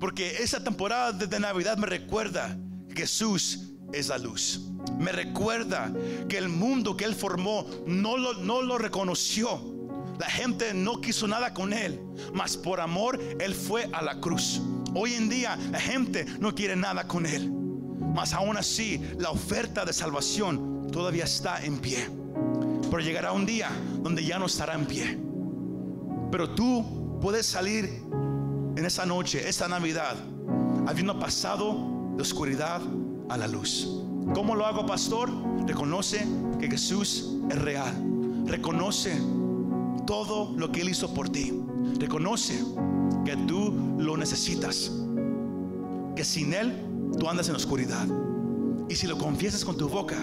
Porque 0.00 0.42
esa 0.42 0.62
temporada 0.62 1.12
de 1.12 1.40
Navidad 1.40 1.76
me 1.76 1.86
recuerda 1.86 2.56
que 2.88 3.02
Jesús 3.02 3.58
es 3.92 4.08
la 4.08 4.18
luz. 4.18 4.60
Me 4.98 5.10
recuerda 5.12 5.92
que 6.28 6.38
el 6.38 6.48
mundo 6.48 6.96
que 6.96 7.04
Él 7.04 7.14
formó 7.14 7.68
no 7.86 8.16
lo, 8.16 8.34
no 8.34 8.62
lo 8.62 8.78
reconoció. 8.78 9.73
La 10.18 10.26
gente 10.26 10.74
no 10.74 11.00
quiso 11.00 11.26
nada 11.26 11.52
con 11.52 11.72
Él, 11.72 12.00
mas 12.32 12.56
por 12.56 12.80
amor 12.80 13.20
Él 13.40 13.54
fue 13.54 13.88
a 13.92 14.02
la 14.02 14.20
cruz. 14.20 14.60
Hoy 14.94 15.14
en 15.14 15.28
día 15.28 15.58
la 15.70 15.80
gente 15.80 16.24
no 16.38 16.54
quiere 16.54 16.76
nada 16.76 17.08
con 17.08 17.26
Él, 17.26 17.50
mas 18.14 18.32
aún 18.32 18.56
así 18.56 19.00
la 19.18 19.30
oferta 19.30 19.84
de 19.84 19.92
salvación 19.92 20.88
todavía 20.92 21.24
está 21.24 21.64
en 21.64 21.78
pie. 21.78 22.08
Pero 22.90 23.00
llegará 23.00 23.32
un 23.32 23.44
día 23.44 23.70
donde 24.02 24.24
ya 24.24 24.38
no 24.38 24.46
estará 24.46 24.74
en 24.74 24.86
pie. 24.86 25.18
Pero 26.30 26.54
tú 26.54 27.18
puedes 27.20 27.46
salir 27.46 28.02
en 28.76 28.84
esa 28.84 29.04
noche, 29.06 29.48
esta 29.48 29.66
Navidad, 29.66 30.16
habiendo 30.86 31.18
pasado 31.18 32.12
de 32.16 32.22
oscuridad 32.22 32.80
a 33.28 33.36
la 33.36 33.48
luz. 33.48 33.88
¿Cómo 34.32 34.54
lo 34.54 34.66
hago, 34.66 34.86
pastor? 34.86 35.30
Reconoce 35.66 36.26
que 36.60 36.68
Jesús 36.68 37.36
es 37.50 37.58
real. 37.60 37.94
Reconoce 38.46 39.16
todo 40.06 40.52
lo 40.56 40.70
que 40.70 40.82
Él 40.82 40.88
hizo 40.88 41.12
por 41.12 41.28
ti. 41.28 41.52
Reconoce 41.98 42.62
que 43.24 43.36
tú 43.36 43.72
lo 43.98 44.16
necesitas. 44.16 44.90
Que 46.16 46.24
sin 46.24 46.52
Él 46.52 46.74
tú 47.18 47.28
andas 47.28 47.46
en 47.48 47.52
la 47.52 47.58
oscuridad. 47.58 48.06
Y 48.88 48.96
si 48.96 49.06
lo 49.06 49.16
confiesas 49.16 49.64
con 49.64 49.76
tu 49.76 49.88
boca, 49.88 50.16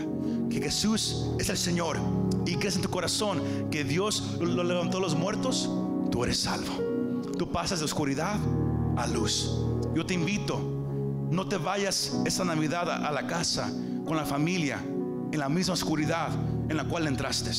que 0.50 0.62
Jesús 0.62 1.28
es 1.40 1.50
el 1.50 1.58
Señor, 1.58 1.98
y 2.46 2.56
crees 2.56 2.76
en 2.76 2.82
tu 2.82 2.90
corazón 2.90 3.42
que 3.70 3.84
Dios 3.84 4.38
lo 4.40 4.64
levantó 4.64 4.98
de 4.98 5.04
los 5.04 5.16
muertos, 5.16 5.70
tú 6.12 6.24
eres 6.24 6.40
salvo. 6.40 6.74
Tú 7.38 7.52
pasas 7.52 7.80
de 7.80 7.86
oscuridad 7.86 8.40
a 8.98 9.08
luz. 9.08 9.52
Yo 9.96 10.06
te 10.06 10.14
invito, 10.14 10.60
no 11.32 11.48
te 11.48 11.58
vayas 11.58 12.22
esta 12.26 12.44
Navidad 12.46 12.90
a, 12.90 13.08
a 13.08 13.12
la 13.12 13.26
casa 13.26 13.72
con 14.06 14.16
la 14.16 14.26
familia 14.26 14.80
en 15.32 15.40
la 15.40 15.50
misma 15.50 15.74
oscuridad 15.74 16.30
en 16.70 16.78
la 16.78 16.84
cual 16.86 17.08
entraste. 17.08 17.52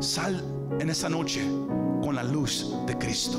Sal 0.00 0.42
en 0.78 0.88
esta 0.88 1.08
noche 1.08 1.42
con 2.02 2.14
la 2.14 2.22
luz 2.22 2.72
de 2.86 2.96
Cristo. 2.96 3.38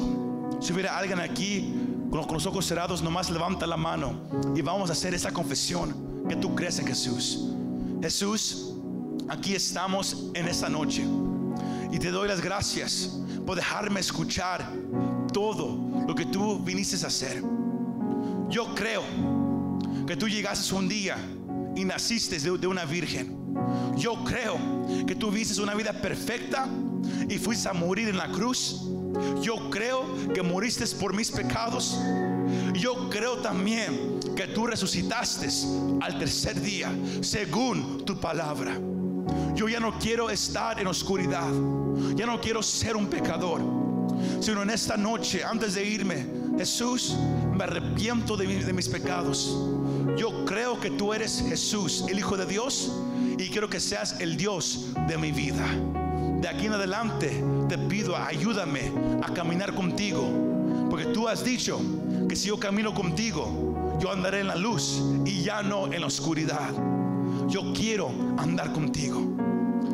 Si 0.60 0.74
hubiera 0.74 0.98
alguien 0.98 1.20
aquí 1.20 1.74
con, 2.10 2.28
los 2.32 2.46
ojos 2.46 2.66
cerrados, 2.66 3.02
nomás 3.02 3.30
levanta 3.30 3.66
la 3.66 3.78
mano 3.78 4.14
y 4.56 4.62
vamos 4.62 4.90
a 4.90 4.94
hacer 4.94 5.14
esa 5.14 5.32
confesión 5.32 6.26
que 6.28 6.36
tú 6.36 6.54
crees 6.56 6.80
en 6.80 6.88
Jesús. 6.88 7.48
Jesús, 8.02 8.74
aquí 9.30 9.56
estamos 9.56 10.30
en 10.34 10.48
esta 10.48 10.70
noche 10.70 11.06
y 11.92 12.00
te 12.00 12.12
doy 12.12 12.28
las 12.28 12.42
gracias 12.42 13.18
por 13.46 13.56
dejarme 13.56 14.00
escuchar 14.00 14.72
todo 15.34 16.06
lo 16.08 16.14
que 16.14 16.26
tú 16.26 16.60
viniste 16.60 17.04
a 17.04 17.08
hacer. 17.08 17.44
Yo 18.50 18.76
creo 18.76 19.04
que 20.06 20.16
tú 20.18 20.28
llegaste 20.28 20.74
un 20.76 20.90
día 20.90 21.18
y 21.76 21.86
naciste 21.86 22.40
de, 22.40 22.58
de 22.58 22.68
una 22.68 22.86
virgen. 22.86 23.38
Yo 23.96 24.24
creo 24.24 24.58
que 25.08 25.16
tú 25.16 25.32
viste 25.32 25.62
una 25.62 25.74
vida 25.74 25.94
perfecta 25.94 26.68
y 27.30 27.38
fuiste 27.38 27.70
a 27.70 27.74
morir 27.74 28.10
en 28.10 28.18
la 28.18 28.32
cruz. 28.32 28.82
Yo 29.42 29.70
creo 29.70 30.06
que 30.34 30.42
moriste 30.42 30.86
por 30.96 31.14
mis 31.14 31.32
pecados. 31.32 32.00
Yo 32.74 33.10
creo 33.10 33.38
también 33.38 34.20
que 34.36 34.48
tú 34.48 34.66
resucitaste 34.66 35.48
al 36.02 36.18
tercer 36.18 36.60
día, 36.62 36.94
según 37.22 38.04
tu 38.06 38.20
palabra. 38.20 38.78
Yo 39.56 39.68
ya 39.68 39.80
no 39.80 39.98
quiero 40.00 40.30
estar 40.30 40.80
en 40.80 40.88
oscuridad. 40.88 41.48
Ya 42.16 42.26
no 42.26 42.40
quiero 42.40 42.64
ser 42.64 42.96
un 42.96 43.08
pecador. 43.08 43.62
Sino 44.40 44.64
en 44.64 44.70
esta 44.70 44.98
noche, 44.98 45.44
antes 45.44 45.74
de 45.76 45.86
irme, 45.86 46.26
Jesús, 46.58 47.16
me 47.56 47.64
arrepiento 47.64 48.36
de, 48.38 48.64
de 48.64 48.74
mis 48.74 48.88
pecados. 48.88 49.58
Yo 50.18 50.46
creo 50.46 50.80
que 50.80 50.92
tú 50.92 51.14
eres 51.14 51.44
Jesús, 51.48 52.06
el 52.10 52.20
Hijo 52.20 52.38
de 52.38 52.46
Dios, 52.46 52.92
y 53.38 53.50
quiero 53.50 53.70
que 53.70 53.80
seas 53.80 54.20
el 54.20 54.38
Dios 54.38 54.88
de 55.08 55.18
mi 55.18 55.32
vida. 55.32 55.66
De 56.42 56.48
aquí 56.48 56.66
en 56.66 56.74
adelante 56.74 57.44
te 57.70 57.78
pido, 57.78 58.18
ayúdame 58.18 58.92
a 59.22 59.32
caminar 59.32 59.76
contigo, 59.76 60.88
porque 60.90 61.06
tú 61.06 61.28
has 61.28 61.46
dicho 61.46 61.80
que 62.28 62.36
si 62.36 62.48
yo 62.48 62.60
camino 62.60 62.94
contigo, 62.94 63.98
yo 64.00 64.12
andaré 64.12 64.40
en 64.40 64.48
la 64.48 64.56
luz 64.56 65.04
y 65.24 65.44
ya 65.44 65.62
no 65.62 65.94
en 65.94 66.02
la 66.02 66.08
oscuridad. 66.08 66.72
Yo 67.48 67.72
quiero 67.74 68.10
andar 68.38 68.74
contigo. 68.74 69.22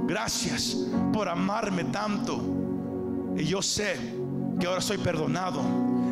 Gracias 0.05 0.77
por 1.11 1.27
amarme 1.27 1.83
tanto. 1.83 2.41
Y 3.35 3.43
yo 3.43 3.61
sé 3.61 3.97
que 4.57 4.67
ahora 4.67 4.79
soy 4.79 4.97
perdonado 4.99 5.61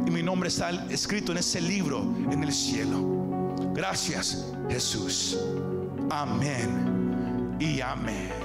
y 0.05 0.11
mi 0.11 0.21
nombre 0.21 0.49
está 0.49 0.69
escrito 0.89 1.31
en 1.31 1.37
ese 1.37 1.61
libro 1.61 2.01
en 2.29 2.43
el 2.43 2.51
cielo. 2.51 2.97
Gracias, 3.73 4.51
Jesús. 4.69 5.37
Amén 6.09 7.57
y 7.59 7.79
amén. 7.79 8.44